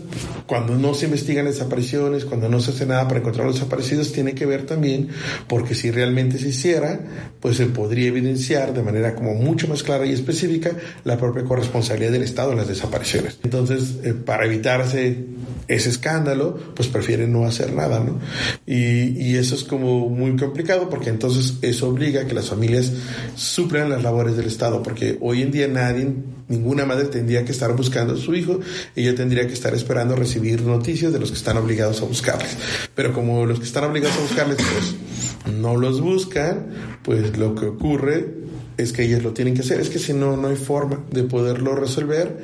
cuando 0.47 0.77
no 0.77 0.95
se 0.95 1.05
investigan 1.05 1.45
desapariciones, 1.45 2.25
cuando 2.25 2.49
no 2.49 2.61
se 2.61 2.73
hace 2.73 2.87
nada 2.87 3.07
para 3.07 3.21
encontrar 3.21 3.45
a 3.45 3.47
los 3.49 3.57
desaparecidos, 3.57 4.13
tiene 4.13 4.35
que 4.35 4.45
ver 4.45 4.67
también 4.67 5.09
porque 5.47 5.75
si 5.75 5.91
realmente 5.91 6.39
se 6.39 6.49
hiciera, 6.49 7.01
pues 7.41 7.57
se 7.57 7.67
podría 7.67 8.09
evidenciar 8.09 8.75
de 8.75 8.83
manera 8.83 9.15
como 9.15 9.35
mucho 9.35 9.69
más 9.69 9.83
clara 9.83 10.05
y 10.05 10.13
específica 10.13 10.73
la 11.05 11.17
propia 11.19 11.45
corresponsabilidad 11.45 12.11
del 12.11 12.23
Estado 12.23 12.53
en 12.53 12.59
las 12.59 12.69
desapariciones. 12.69 13.39
Entonces, 13.45 13.99
eh, 14.03 14.13
para 14.15 14.47
evitarse 14.47 15.25
ese 15.69 15.91
escándalo, 15.91 16.59
pues 16.75 16.89
prefieren 16.89 17.33
no 17.33 17.45
hacer 17.45 17.73
nada, 17.73 18.01
¿no? 18.01 18.19
Y, 18.67 19.21
y, 19.21 19.37
eso 19.37 19.55
es 19.55 19.65
como 19.65 20.09
muy 20.09 20.37
complicado 20.37 20.89
porque 20.89 21.11
entonces 21.11 21.55
eso 21.63 21.89
obliga 21.89 22.23
a 22.23 22.27
que 22.27 22.35
las 22.35 22.49
familias 22.49 22.93
suplan 23.37 23.91
las 23.91 24.03
labores 24.03 24.37
del 24.37 24.47
Estado, 24.47 24.83
porque 24.83 25.19
hoy 25.21 25.43
en 25.43 25.51
día 25.51 25.69
nadie, 25.69 26.13
ninguna 26.49 26.85
madre 26.85 27.07
tendría 27.07 27.45
que 27.45 27.53
estar 27.53 27.75
buscando 27.75 28.15
a 28.15 28.17
su 28.17 28.35
hijo, 28.35 28.61
ella 28.95 29.15
tendría 29.15 29.47
que 29.47 29.55
estar 29.55 29.75
esperando 29.75 30.17
recibir 30.17 30.63
noticias 30.63 31.13
de 31.13 31.19
los 31.19 31.31
que 31.31 31.37
están 31.37 31.57
obligados 31.57 32.03
a 32.03 32.05
buscarles. 32.05 32.57
Pero 32.95 33.13
como 33.13 33.47
los 33.47 33.59
que 33.59 33.65
están 33.65 33.85
obligados 33.85 34.17
a 34.17 34.21
buscarles, 34.21 34.57
pues 34.57 35.55
no 35.55 35.77
los 35.77 36.01
buscan, 36.01 36.69
pues 37.03 37.37
lo 37.37 37.55
que 37.55 37.67
ocurre 37.67 38.42
es 38.77 38.93
que 38.93 39.05
ellos 39.05 39.23
lo 39.23 39.33
tienen 39.33 39.55
que 39.55 39.61
hacer, 39.61 39.81
es 39.81 39.91
que 39.91 39.99
si 39.99 40.13
no, 40.13 40.37
no 40.37 40.49
hay 40.49 40.57
forma 40.57 41.05
de 41.11 41.25
poderlo 41.25 41.75
resolver 41.75 42.39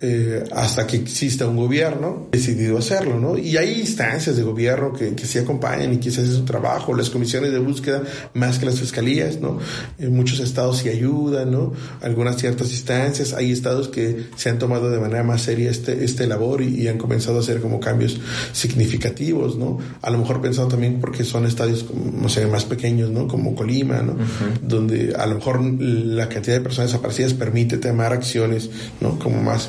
eh, 0.00 0.44
hasta 0.52 0.86
que 0.86 0.96
exista 0.96 1.46
un 1.46 1.56
gobierno 1.56 2.28
decidido 2.32 2.76
a 2.76 2.80
hacerlo, 2.80 3.18
¿no? 3.18 3.38
Y 3.38 3.56
hay 3.56 3.80
instancias 3.80 4.36
de 4.36 4.42
gobierno 4.42 4.92
que, 4.92 5.14
que 5.14 5.26
sí 5.26 5.38
acompañan 5.38 5.92
y 5.92 5.98
que 5.98 6.10
se 6.10 6.22
hacen 6.22 6.34
su 6.34 6.44
trabajo, 6.44 6.94
las 6.94 7.10
comisiones 7.10 7.52
de 7.52 7.58
búsqueda 7.58 8.02
más 8.34 8.58
que 8.58 8.66
las 8.66 8.78
fiscalías, 8.78 9.40
¿no? 9.40 9.58
En 9.98 10.14
muchos 10.14 10.40
estados 10.40 10.78
sí 10.78 10.88
ayudan, 10.88 11.50
¿no? 11.50 11.72
Algunas 12.00 12.36
ciertas 12.36 12.70
instancias, 12.70 13.32
hay 13.32 13.52
estados 13.52 13.88
que 13.88 14.26
se 14.36 14.50
han 14.50 14.58
tomado 14.58 14.90
de 14.90 14.98
manera 14.98 15.22
más 15.22 15.42
seria 15.42 15.70
este, 15.70 16.04
este 16.04 16.26
labor 16.26 16.62
y, 16.62 16.84
han 16.84 16.98
comenzado 16.98 17.38
a 17.38 17.40
hacer 17.40 17.60
como 17.60 17.80
cambios 17.80 18.20
significativos, 18.52 19.56
¿no? 19.56 19.78
A 20.02 20.10
lo 20.10 20.18
mejor 20.18 20.42
pensado 20.42 20.68
también 20.68 21.00
porque 21.00 21.24
son 21.24 21.46
estadios, 21.46 21.86
no 21.94 22.28
sé, 22.28 22.46
más 22.46 22.64
pequeños, 22.64 23.10
¿no? 23.10 23.26
Como 23.26 23.54
Colima, 23.54 24.02
¿no? 24.02 24.16
Donde 24.62 25.14
a 25.16 25.26
lo 25.26 25.36
mejor 25.36 25.60
la 25.80 26.28
cantidad 26.28 26.56
de 26.56 26.60
personas 26.60 26.90
desaparecidas 26.90 27.34
permite 27.34 27.78
tomar 27.78 28.12
acciones, 28.12 28.70
¿no? 29.00 29.18
Como 29.18 29.42
más 29.42 29.68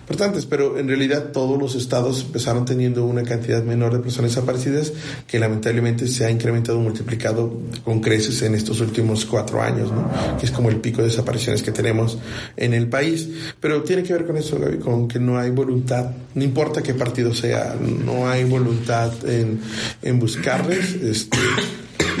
importantes, 0.00 0.46
pero 0.46 0.78
en 0.78 0.88
realidad 0.88 1.32
todos 1.32 1.58
los 1.58 1.74
estados 1.74 2.22
empezaron 2.22 2.64
teniendo 2.64 3.04
una 3.04 3.22
cantidad 3.22 3.62
menor 3.62 3.92
de 3.92 4.00
personas 4.00 4.32
desaparecidas 4.32 4.92
que 5.26 5.38
lamentablemente 5.38 6.06
se 6.08 6.24
ha 6.24 6.30
incrementado, 6.30 6.80
multiplicado 6.80 7.58
con 7.84 8.00
creces 8.00 8.42
en 8.42 8.54
estos 8.54 8.80
últimos 8.80 9.24
cuatro 9.24 9.62
años, 9.62 9.92
¿no? 9.92 10.10
Que 10.38 10.46
es 10.46 10.52
como 10.52 10.68
el 10.68 10.76
pico 10.76 11.02
de 11.02 11.08
desapariciones 11.08 11.62
que 11.62 11.72
tenemos 11.72 12.18
en 12.56 12.74
el 12.74 12.88
país. 12.88 13.28
Pero 13.60 13.82
tiene 13.82 14.02
que 14.02 14.12
ver 14.12 14.26
con 14.26 14.36
eso, 14.36 14.58
Gaby, 14.58 14.78
con 14.78 15.08
que 15.08 15.18
no 15.18 15.38
hay 15.38 15.50
voluntad, 15.50 16.10
no 16.34 16.44
importa 16.44 16.82
qué 16.82 16.94
partido 16.94 17.34
sea, 17.34 17.76
no 17.80 18.28
hay 18.28 18.44
voluntad 18.44 19.12
en, 19.28 19.60
en 20.02 20.18
buscarles, 20.18 20.94
este, 20.94 21.38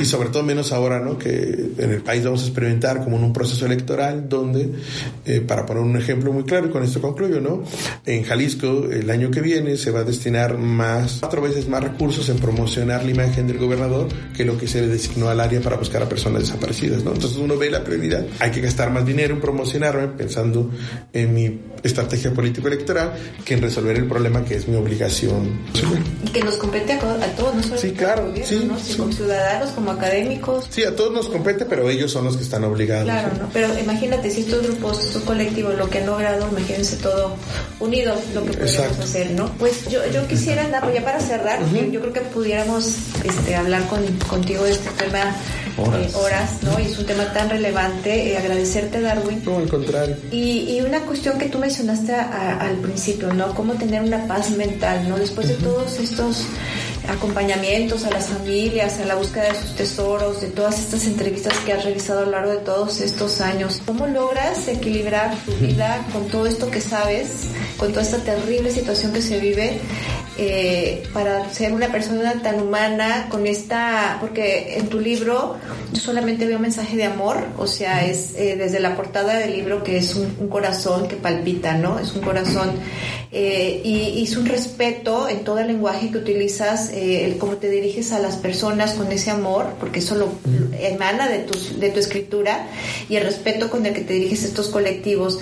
y 0.00 0.04
sobre 0.04 0.28
todo 0.28 0.42
menos 0.42 0.72
ahora, 0.72 1.00
¿no? 1.00 1.18
Que 1.18 1.72
en 1.78 1.90
el 1.90 2.02
país 2.02 2.24
vamos 2.24 2.42
a 2.42 2.46
experimentar 2.46 3.02
como 3.02 3.16
en 3.16 3.24
un 3.24 3.32
proceso 3.32 3.66
electoral 3.66 4.28
donde, 4.28 4.70
eh, 5.24 5.40
para 5.40 5.66
poner 5.66 5.82
un 5.82 5.96
ejemplo 5.96 6.32
muy 6.32 6.44
claro, 6.44 6.66
y 6.66 6.70
con 6.70 6.82
esto 6.82 7.00
concluyo, 7.00 7.40
¿no? 7.40 7.62
En 8.06 8.22
Jalisco 8.24 8.86
el 8.90 9.08
año 9.10 9.30
que 9.30 9.40
viene 9.40 9.76
se 9.76 9.90
va 9.90 10.00
a 10.00 10.04
destinar 10.04 10.58
más, 10.58 11.18
cuatro 11.20 11.42
veces 11.42 11.68
más 11.68 11.82
recursos 11.82 12.28
en 12.28 12.38
promocionar 12.38 13.04
la 13.04 13.10
imagen 13.10 13.46
del 13.46 13.58
gobernador 13.58 14.08
que 14.36 14.44
lo 14.44 14.58
que 14.58 14.66
se 14.66 14.86
designó 14.86 15.28
al 15.28 15.40
área 15.40 15.60
para 15.60 15.76
buscar 15.76 16.02
a 16.02 16.08
personas 16.08 16.42
desaparecidas, 16.42 17.04
¿no? 17.04 17.12
Entonces 17.12 17.38
uno 17.38 17.56
ve 17.56 17.70
la 17.70 17.84
prioridad, 17.84 18.26
hay 18.40 18.50
que 18.50 18.60
gastar 18.60 18.90
más 18.90 19.06
dinero 19.06 19.34
en 19.34 19.40
promocionarme 19.40 20.08
pensando 20.08 20.70
en 21.12 21.34
mi 21.34 21.60
estrategia 21.82 22.32
político-electoral 22.32 23.12
que 23.44 23.54
en 23.54 23.62
resolver 23.62 23.96
el 23.96 24.06
problema 24.06 24.44
que 24.44 24.56
es 24.56 24.68
mi 24.68 24.76
obligación. 24.76 25.60
Y 26.24 26.30
que 26.30 26.42
nos 26.42 26.56
compete 26.56 26.94
a, 26.94 26.98
todos, 27.36 27.54
no 27.54 27.62
solo 27.62 27.78
sí, 27.78 27.92
claro, 27.92 28.32
sí, 28.44 28.68
como 28.96 29.12
ciudadanos, 29.12 29.70
como 29.70 29.83
académicos. 29.90 30.66
Sí, 30.70 30.84
a 30.84 30.94
todos 30.94 31.12
nos 31.12 31.28
compete, 31.28 31.64
pero 31.64 31.88
ellos 31.88 32.10
son 32.10 32.24
los 32.24 32.36
que 32.36 32.42
están 32.42 32.64
obligados. 32.64 33.04
Claro, 33.04 33.30
¿no? 33.40 33.50
pero 33.52 33.78
imagínate 33.78 34.30
si 34.30 34.42
estos 34.42 34.66
grupos, 34.66 35.04
estos 35.04 35.22
colectivos, 35.22 35.76
lo 35.76 35.88
que 35.88 35.98
han 35.98 36.06
logrado, 36.06 36.48
imagínense 36.50 36.96
todo 36.96 37.36
unido, 37.80 38.14
lo 38.34 38.44
que 38.44 38.52
podemos 38.52 38.98
hacer, 38.98 39.30
¿no? 39.32 39.50
Pues 39.58 39.88
yo, 39.88 40.00
yo 40.12 40.26
quisiera, 40.26 40.64
andar, 40.64 40.92
ya 40.92 41.04
para 41.04 41.20
cerrar, 41.20 41.60
yo, 41.90 42.00
creo 42.00 42.12
que 42.12 42.20
pudiéramos 42.20 42.96
este, 43.24 43.56
hablar 43.56 43.86
con, 43.88 44.04
contigo 44.28 44.64
de 44.64 44.72
este 44.72 44.90
tema 44.90 45.34
horas. 45.76 46.14
horas, 46.14 46.50
¿no? 46.62 46.78
Y 46.78 46.84
es 46.84 46.98
un 46.98 47.06
tema 47.06 47.32
tan 47.32 47.50
relevante. 47.50 48.32
Eh, 48.32 48.38
agradecerte, 48.38 49.00
Darwin. 49.00 49.42
No, 49.44 49.58
al 49.58 49.68
contrario. 49.68 50.16
Y, 50.30 50.76
y 50.76 50.80
una 50.80 51.00
cuestión 51.00 51.38
que 51.38 51.46
tú 51.46 51.58
mencionaste 51.58 52.14
al 52.14 52.76
principio, 52.76 53.32
¿no? 53.32 53.54
Cómo 53.54 53.74
tener 53.74 54.02
una 54.02 54.26
paz 54.26 54.50
mental, 54.50 55.08
¿no? 55.08 55.16
Después 55.16 55.48
de 55.48 55.54
todos 55.54 55.98
estos 55.98 56.44
acompañamientos 57.08 58.04
a 58.04 58.10
las 58.10 58.28
familias, 58.28 58.98
a 59.00 59.04
la 59.04 59.14
búsqueda 59.14 59.52
de 59.52 59.60
sus 59.60 59.74
tesoros, 59.76 60.40
de 60.40 60.48
todas 60.48 60.78
estas 60.78 61.06
entrevistas 61.06 61.54
que 61.60 61.72
has 61.72 61.84
realizado 61.84 62.20
a 62.20 62.24
lo 62.24 62.30
largo 62.30 62.52
de 62.52 62.58
todos 62.58 63.00
estos 63.00 63.40
años. 63.40 63.80
¿Cómo 63.84 64.06
logras 64.06 64.68
equilibrar 64.68 65.34
tu 65.44 65.52
vida 65.54 66.04
con 66.12 66.28
todo 66.28 66.46
esto 66.46 66.70
que 66.70 66.80
sabes, 66.80 67.48
con 67.76 67.90
toda 67.90 68.02
esta 68.02 68.18
terrible 68.18 68.70
situación 68.70 69.12
que 69.12 69.22
se 69.22 69.38
vive, 69.38 69.80
eh, 70.36 71.04
para 71.12 71.48
ser 71.52 71.72
una 71.72 71.92
persona 71.92 72.42
tan 72.42 72.60
humana, 72.60 73.28
con 73.30 73.46
esta, 73.46 74.18
porque 74.20 74.78
en 74.78 74.88
tu 74.88 74.98
libro 74.98 75.56
yo 75.92 76.00
solamente 76.00 76.44
veo 76.44 76.56
un 76.56 76.62
mensaje 76.62 76.96
de 76.96 77.04
amor, 77.04 77.36
o 77.56 77.68
sea, 77.68 78.04
es 78.04 78.34
eh, 78.34 78.56
desde 78.58 78.80
la 78.80 78.96
portada 78.96 79.38
del 79.38 79.52
libro 79.52 79.84
que 79.84 79.96
es 79.96 80.16
un, 80.16 80.48
corazón 80.48 81.06
que 81.06 81.16
palpita, 81.16 81.76
¿no? 81.76 82.00
Es 82.00 82.14
un 82.14 82.22
corazón 82.22 82.70
eh, 83.30 83.80
y, 83.84 84.22
es 84.24 84.36
un 84.36 84.46
respeto 84.46 85.28
en 85.28 85.44
todo 85.44 85.60
el 85.60 85.68
lenguaje 85.68 86.10
que 86.10 86.18
utilizas, 86.18 86.90
el 86.92 87.38
cómo 87.38 87.54
te 87.54 87.70
diriges 87.70 88.12
a 88.12 88.18
las 88.18 88.36
personas 88.36 88.94
con 88.94 89.10
ese 89.12 89.30
amor, 89.30 89.66
porque 89.78 90.00
eso 90.00 90.16
lo, 90.16 90.32
emana 90.80 91.28
de 91.28 91.40
tu, 91.40 91.78
de 91.78 91.90
tu 91.90 92.00
escritura 92.00 92.66
y 93.08 93.16
el 93.16 93.24
respeto 93.24 93.70
con 93.70 93.86
el 93.86 93.94
que 93.94 94.00
te 94.00 94.14
diriges 94.14 94.44
a 94.44 94.46
estos 94.48 94.68
colectivos. 94.68 95.38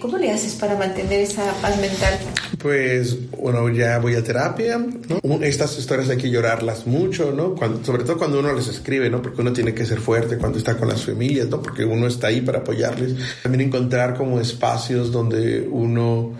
¿Cómo 0.00 0.16
le 0.16 0.30
haces 0.30 0.54
para 0.54 0.76
mantener 0.76 1.20
esa 1.20 1.44
paz 1.60 1.78
mental? 1.80 2.18
Pues, 2.58 3.30
bueno, 3.30 3.68
ya 3.68 3.98
voy 4.06 4.14
a 4.14 4.22
terapia, 4.22 4.78
¿no? 4.78 5.42
Estas 5.42 5.76
historias 5.78 6.08
hay 6.10 6.16
que 6.16 6.30
llorarlas 6.30 6.86
mucho, 6.86 7.32
¿no? 7.32 7.56
Cuando, 7.56 7.84
sobre 7.84 8.04
todo 8.04 8.16
cuando 8.16 8.38
uno 8.38 8.52
les 8.52 8.68
escribe, 8.68 9.10
¿no? 9.10 9.20
Porque 9.20 9.40
uno 9.40 9.52
tiene 9.52 9.74
que 9.74 9.84
ser 9.84 9.98
fuerte 9.98 10.38
cuando 10.38 10.58
está 10.58 10.76
con 10.76 10.86
las 10.86 11.04
familias, 11.04 11.48
¿no? 11.48 11.60
Porque 11.60 11.84
uno 11.84 12.06
está 12.06 12.28
ahí 12.28 12.40
para 12.40 12.58
apoyarles. 12.58 13.16
También 13.42 13.62
encontrar 13.62 14.16
como 14.16 14.38
espacios 14.38 15.10
donde 15.10 15.66
uno 15.68 16.34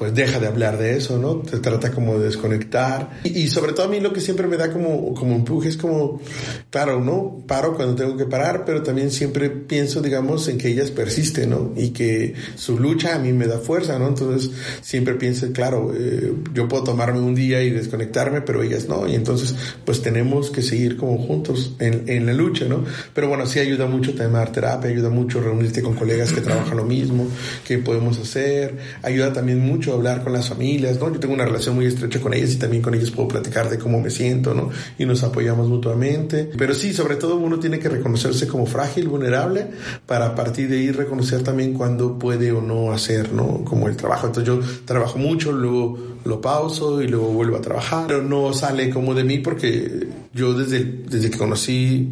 pues 0.00 0.14
deja 0.14 0.40
de 0.40 0.46
hablar 0.46 0.78
de 0.78 0.96
eso, 0.96 1.18
¿no? 1.18 1.42
Se 1.46 1.58
trata 1.58 1.90
como 1.90 2.18
de 2.18 2.24
desconectar. 2.24 3.20
Y, 3.22 3.48
sobre 3.48 3.74
todo 3.74 3.84
a 3.84 3.88
mí 3.90 4.00
lo 4.00 4.14
que 4.14 4.22
siempre 4.22 4.46
me 4.46 4.56
da 4.56 4.72
como, 4.72 5.12
como 5.12 5.36
empuje 5.36 5.68
es 5.68 5.76
como, 5.76 6.22
claro, 6.70 7.04
¿no? 7.04 7.44
Paro 7.46 7.74
cuando 7.74 7.96
tengo 7.96 8.16
que 8.16 8.24
parar, 8.24 8.64
pero 8.64 8.82
también 8.82 9.10
siempre 9.10 9.50
pienso, 9.50 10.00
digamos, 10.00 10.48
en 10.48 10.56
que 10.56 10.68
ellas 10.68 10.90
persisten, 10.90 11.50
¿no? 11.50 11.74
Y 11.76 11.90
que 11.90 12.32
su 12.54 12.78
lucha 12.78 13.14
a 13.14 13.18
mí 13.18 13.34
me 13.34 13.46
da 13.46 13.58
fuerza, 13.58 13.98
¿no? 13.98 14.08
Entonces 14.08 14.50
siempre 14.80 15.16
pienso, 15.16 15.52
claro, 15.52 15.92
eh, 15.94 16.32
yo 16.54 16.66
puedo 16.66 16.82
tomarme 16.82 17.20
un 17.20 17.34
día 17.34 17.62
y 17.62 17.68
desconectarme, 17.68 18.40
pero 18.40 18.62
ellas 18.62 18.88
no. 18.88 19.06
Y 19.06 19.14
entonces, 19.14 19.54
pues 19.84 20.00
tenemos 20.00 20.50
que 20.50 20.62
seguir 20.62 20.96
como 20.96 21.18
juntos 21.18 21.74
en, 21.78 22.04
en 22.06 22.24
la 22.24 22.32
lucha, 22.32 22.64
¿no? 22.64 22.86
Pero 23.12 23.28
bueno, 23.28 23.44
sí 23.44 23.58
ayuda 23.58 23.84
mucho 23.84 24.14
tomar 24.14 24.50
terapia, 24.50 24.88
ayuda 24.88 25.10
mucho 25.10 25.42
reunirte 25.42 25.82
con 25.82 25.92
colegas 25.92 26.32
que 26.32 26.40
trabajan 26.40 26.78
lo 26.78 26.86
mismo, 26.86 27.26
que 27.68 27.76
podemos 27.76 28.18
hacer, 28.18 28.78
ayuda 29.02 29.34
también 29.34 29.60
mucho 29.60 29.89
hablar 29.94 30.22
con 30.24 30.32
las 30.32 30.48
familias, 30.48 30.98
¿no? 30.98 31.12
Yo 31.12 31.20
tengo 31.20 31.34
una 31.34 31.44
relación 31.44 31.74
muy 31.74 31.86
estrecha 31.86 32.20
con 32.20 32.34
ellas 32.34 32.52
y 32.52 32.56
también 32.56 32.82
con 32.82 32.94
ellas 32.94 33.10
puedo 33.10 33.28
platicar 33.28 33.68
de 33.68 33.78
cómo 33.78 34.00
me 34.00 34.10
siento, 34.10 34.54
¿no? 34.54 34.70
Y 34.98 35.06
nos 35.06 35.22
apoyamos 35.22 35.68
mutuamente. 35.68 36.50
Pero 36.56 36.74
sí, 36.74 36.92
sobre 36.92 37.16
todo 37.16 37.36
uno 37.36 37.58
tiene 37.58 37.78
que 37.78 37.88
reconocerse 37.88 38.46
como 38.46 38.66
frágil, 38.66 39.08
vulnerable, 39.08 39.66
para 40.06 40.26
a 40.26 40.34
partir 40.34 40.68
de 40.68 40.78
ahí 40.78 40.90
reconocer 40.90 41.42
también 41.42 41.74
cuándo 41.74 42.18
puede 42.18 42.52
o 42.52 42.60
no 42.60 42.92
hacer, 42.92 43.32
¿no? 43.32 43.64
Como 43.64 43.88
el 43.88 43.96
trabajo. 43.96 44.26
Entonces 44.26 44.46
yo 44.46 44.60
trabajo 44.84 45.18
mucho, 45.18 45.52
luego 45.52 45.98
lo 46.24 46.40
pauso 46.40 47.02
y 47.02 47.08
luego 47.08 47.28
vuelvo 47.28 47.56
a 47.56 47.60
trabajar, 47.60 48.06
pero 48.06 48.22
no 48.22 48.52
sale 48.52 48.90
como 48.90 49.14
de 49.14 49.24
mí 49.24 49.38
porque 49.38 50.08
yo 50.32 50.54
desde, 50.54 50.84
desde 50.84 51.30
que 51.30 51.38
conocí 51.38 52.08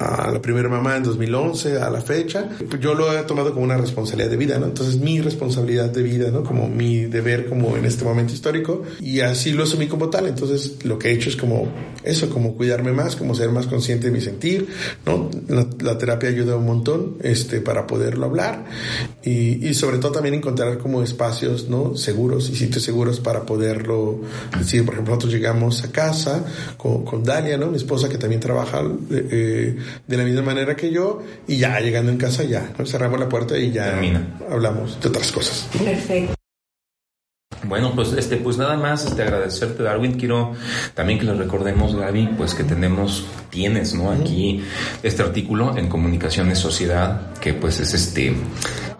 a 0.00 0.30
la 0.32 0.40
primera 0.40 0.68
mamá 0.68 0.96
en 0.96 1.02
2011 1.02 1.76
a 1.78 1.90
la 1.90 2.00
fecha, 2.00 2.48
yo 2.80 2.94
lo 2.94 3.12
he 3.12 3.22
tomado 3.24 3.52
como 3.52 3.64
una 3.64 3.76
responsabilidad 3.76 4.30
de 4.30 4.36
vida, 4.38 4.58
¿no? 4.58 4.64
Entonces 4.64 4.96
mi 4.96 5.20
responsabilidad 5.20 5.90
de 5.90 6.02
vida, 6.02 6.30
¿no? 6.30 6.42
Como 6.42 6.68
mi 6.68 7.04
deber 7.04 7.50
como 7.50 7.76
en 7.76 7.84
este 7.84 8.02
momento 8.02 8.32
histórico 8.32 8.82
y 8.98 9.20
así 9.20 9.52
lo 9.52 9.64
asumí 9.64 9.88
como 9.88 10.08
tal. 10.08 10.26
Entonces 10.26 10.84
lo 10.86 10.98
que 10.98 11.10
he 11.10 11.12
hecho 11.12 11.28
es 11.28 11.36
como 11.36 11.68
eso, 12.02 12.30
como 12.30 12.54
cuidarme 12.54 12.92
más, 12.92 13.14
como 13.14 13.34
ser 13.34 13.50
más 13.50 13.66
consciente 13.66 14.06
de 14.06 14.12
mi 14.12 14.22
sentir, 14.22 14.68
¿no? 15.04 15.28
La, 15.48 15.98
terapia 15.98 16.30
ayuda 16.30 16.56
un 16.56 16.64
montón, 16.64 17.16
este, 17.20 17.60
para 17.60 17.86
poderlo 17.86 18.24
hablar 18.24 18.64
y, 19.22 19.68
y, 19.68 19.74
sobre 19.74 19.98
todo 19.98 20.12
también 20.12 20.34
encontrar 20.34 20.78
como 20.78 21.02
espacios, 21.02 21.68
¿no? 21.68 21.94
Seguros 21.94 22.48
y 22.48 22.56
sitios 22.56 22.82
seguros 22.82 23.20
para 23.20 23.42
poderlo 23.42 24.20
decir. 24.58 24.82
Por 24.86 24.94
ejemplo, 24.94 25.14
nosotros 25.14 25.34
llegamos 25.34 25.84
a 25.84 25.92
casa 25.92 26.46
con, 26.78 27.04
con 27.04 27.22
Dalia, 27.22 27.58
¿no? 27.58 27.66
Mi 27.66 27.76
esposa 27.76 28.08
que 28.08 28.16
también 28.16 28.40
trabaja 28.40 28.82
eh, 29.10 29.76
de 30.06 30.16
la 30.16 30.24
misma 30.24 30.42
manera 30.42 30.76
que 30.76 30.90
yo 30.90 31.22
y 31.46 31.56
ya 31.58 31.78
llegando 31.80 32.10
en 32.10 32.18
casa 32.18 32.44
ya 32.44 32.72
cerramos 32.84 33.20
la 33.20 33.28
puerta 33.28 33.56
y 33.56 33.70
ya 33.70 34.00
hablamos 34.50 35.00
de 35.00 35.08
otras 35.08 35.32
cosas. 35.32 35.68
Perfecto. 35.82 36.34
Bueno, 37.64 37.92
pues 37.94 38.12
este, 38.14 38.36
pues 38.36 38.56
nada 38.56 38.76
más, 38.76 39.04
este, 39.04 39.22
agradecerte, 39.22 39.82
Darwin. 39.82 40.18
Quiero 40.18 40.54
también 40.94 41.18
que 41.18 41.26
le 41.26 41.34
recordemos, 41.34 41.94
Gaby, 41.94 42.30
pues 42.38 42.54
que 42.54 42.64
tenemos, 42.64 43.26
tienes, 43.50 43.94
¿no? 43.94 44.10
Aquí 44.10 44.62
este 45.02 45.22
artículo 45.22 45.76
en 45.76 45.88
Comunicaciones 45.88 46.58
Sociedad, 46.58 47.34
que 47.34 47.52
pues 47.52 47.78
es 47.80 47.92
este, 47.92 48.34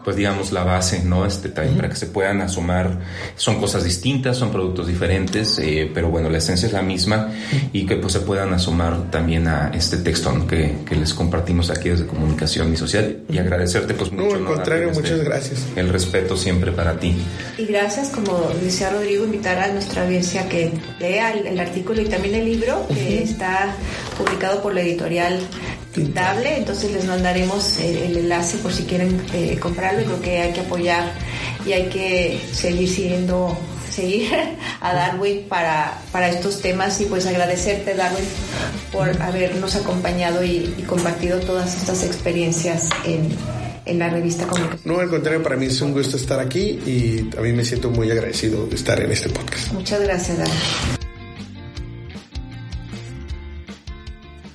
pues 0.05 0.17
digamos 0.17 0.53
la 0.53 0.65
base, 0.65 1.03
¿no? 1.05 1.27
Este 1.27 1.49
también 1.49 1.77
para 1.77 1.89
que 1.89 1.97
se 1.97 2.07
puedan 2.07 2.41
asomar, 2.41 3.01
son 3.37 3.61
cosas 3.61 3.85
distintas, 3.85 4.37
son 4.37 4.51
productos 4.51 4.87
diferentes, 4.87 5.59
eh, 5.59 5.91
pero 5.93 6.09
bueno, 6.09 6.31
la 6.31 6.39
esencia 6.39 6.67
es 6.67 6.73
la 6.73 6.83
misma 6.83 7.31
y 7.73 7.87
que 7.87 7.97
pues 7.97 8.13
se 8.13 8.21
puedan 8.21 8.53
asomar 8.53 9.11
también 9.11 9.49
a 9.49 9.71
este 9.75 9.99
texto 9.99 10.31
que, 10.47 10.77
que, 10.87 10.97
les 10.97 11.15
compartimos 11.15 11.71
aquí 11.71 11.89
desde 11.89 12.07
Comunicación 12.07 12.73
y 12.73 12.77
Sociedad 12.77 13.09
y 13.29 13.39
agradecerte 13.39 13.95
pues 13.95 14.13
mucho. 14.13 14.39
No, 14.39 14.51
al 14.51 14.57
contrario, 14.57 14.91
muchas 14.93 15.23
gracias. 15.25 15.67
El 15.77 15.89
respeto 15.89 16.37
siempre 16.37 16.73
para 16.73 16.99
ti. 16.99 17.17
Y 17.59 17.67
gracias, 17.67 18.09
como 18.11 18.51
decía 18.63 18.91
Rodrigo, 18.91 19.25
invitar 19.25 19.59
a 19.59 19.73
nuestra 19.73 20.05
audiencia 20.05 20.49
que 20.49 20.73
lea 20.99 21.33
el, 21.33 21.59
artículo 21.61 22.01
y 22.01 22.07
también 22.07 22.35
el 22.35 22.45
libro 22.45 22.87
que 22.89 23.23
está 23.23 23.75
publicado 24.17 24.63
por 24.63 24.75
la 24.75 24.81
editorial 24.81 25.39
Tintable, 25.93 26.57
entonces 26.57 26.93
les 26.93 27.05
mandaremos 27.05 27.79
el, 27.79 28.17
enlace 28.17 28.59
por 28.59 28.73
si 28.73 28.85
quieren 28.85 29.21
eh, 29.33 29.59
comprarlo 29.61 30.03
y 30.03 30.05
creo 30.05 30.21
que 30.21 30.39
hay 30.39 30.53
que 30.53 30.61
apoyar 30.61 31.13
y 31.67 31.73
hay 31.73 31.89
que 31.89 32.41
seguir 32.53 32.89
siguiendo 32.89 33.59
seguir 33.91 34.31
a 34.81 34.95
Darwin 34.95 35.49
para, 35.49 36.01
para 36.13 36.29
estos 36.29 36.61
temas 36.61 37.01
y 37.01 37.07
pues 37.07 37.27
agradecerte 37.27 37.95
Darwin 37.95 38.25
por 38.93 39.21
habernos 39.21 39.75
acompañado 39.75 40.45
y, 40.45 40.75
y 40.79 40.83
compartido 40.83 41.41
todas 41.41 41.77
estas 41.77 42.05
experiencias 42.05 42.89
en, 43.05 43.29
en 43.85 43.99
la 43.99 44.09
revista 44.09 44.47
Comunicación. 44.47 44.95
No, 44.95 45.01
al 45.01 45.09
contrario, 45.09 45.43
para 45.43 45.57
mí 45.57 45.67
es 45.67 45.81
un 45.81 45.93
gusto 45.93 46.17
estar 46.17 46.39
aquí 46.39 46.79
y 46.87 47.31
a 47.37 47.41
mí 47.41 47.53
me 47.53 47.65
siento 47.65 47.91
muy 47.91 48.11
agradecido 48.11 48.67
de 48.67 48.77
estar 48.77 49.01
en 49.01 49.11
este 49.11 49.29
podcast. 49.29 49.73
Muchas 49.73 50.01
gracias, 50.01 50.39
Dani. 50.39 50.51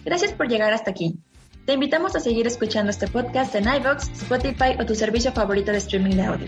Gracias 0.05 0.33
por 0.33 0.47
llegar 0.47 0.71
hasta 0.71 0.91
aquí. 0.91 1.17
Te 1.65 1.73
invitamos 1.73 2.15
a 2.15 2.19
seguir 2.19 2.45
escuchando 2.45 2.91
este 2.91 3.07
podcast 3.07 3.55
en 3.55 3.63
iVoox, 3.63 4.09
Spotify 4.21 4.75
o 4.79 4.85
tu 4.85 4.95
servicio 4.95 5.31
favorito 5.31 5.71
de 5.71 5.79
streaming 5.79 6.15
de 6.15 6.23
audio. 6.23 6.47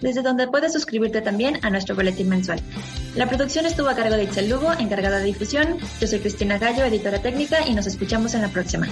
desde 0.00 0.22
donde 0.22 0.46
puedes 0.48 0.72
suscribirte 0.72 1.20
también 1.22 1.64
a 1.64 1.70
nuestro 1.70 1.94
boletín 1.94 2.28
mensual. 2.28 2.60
La 3.14 3.28
producción 3.28 3.66
estuvo 3.66 3.88
a 3.88 3.94
cargo 3.94 4.16
de 4.16 4.24
Itzel 4.24 4.50
Lugo, 4.50 4.72
encargada 4.78 5.18
de 5.18 5.24
difusión. 5.24 5.78
Yo 6.00 6.06
soy 6.06 6.18
Cristina 6.18 6.58
Gallo, 6.58 6.84
editora 6.84 7.22
técnica, 7.22 7.66
y 7.66 7.72
nos 7.74 7.86
escuchamos 7.86 8.34
en 8.34 8.42
la 8.42 8.48
próxima. 8.48 8.86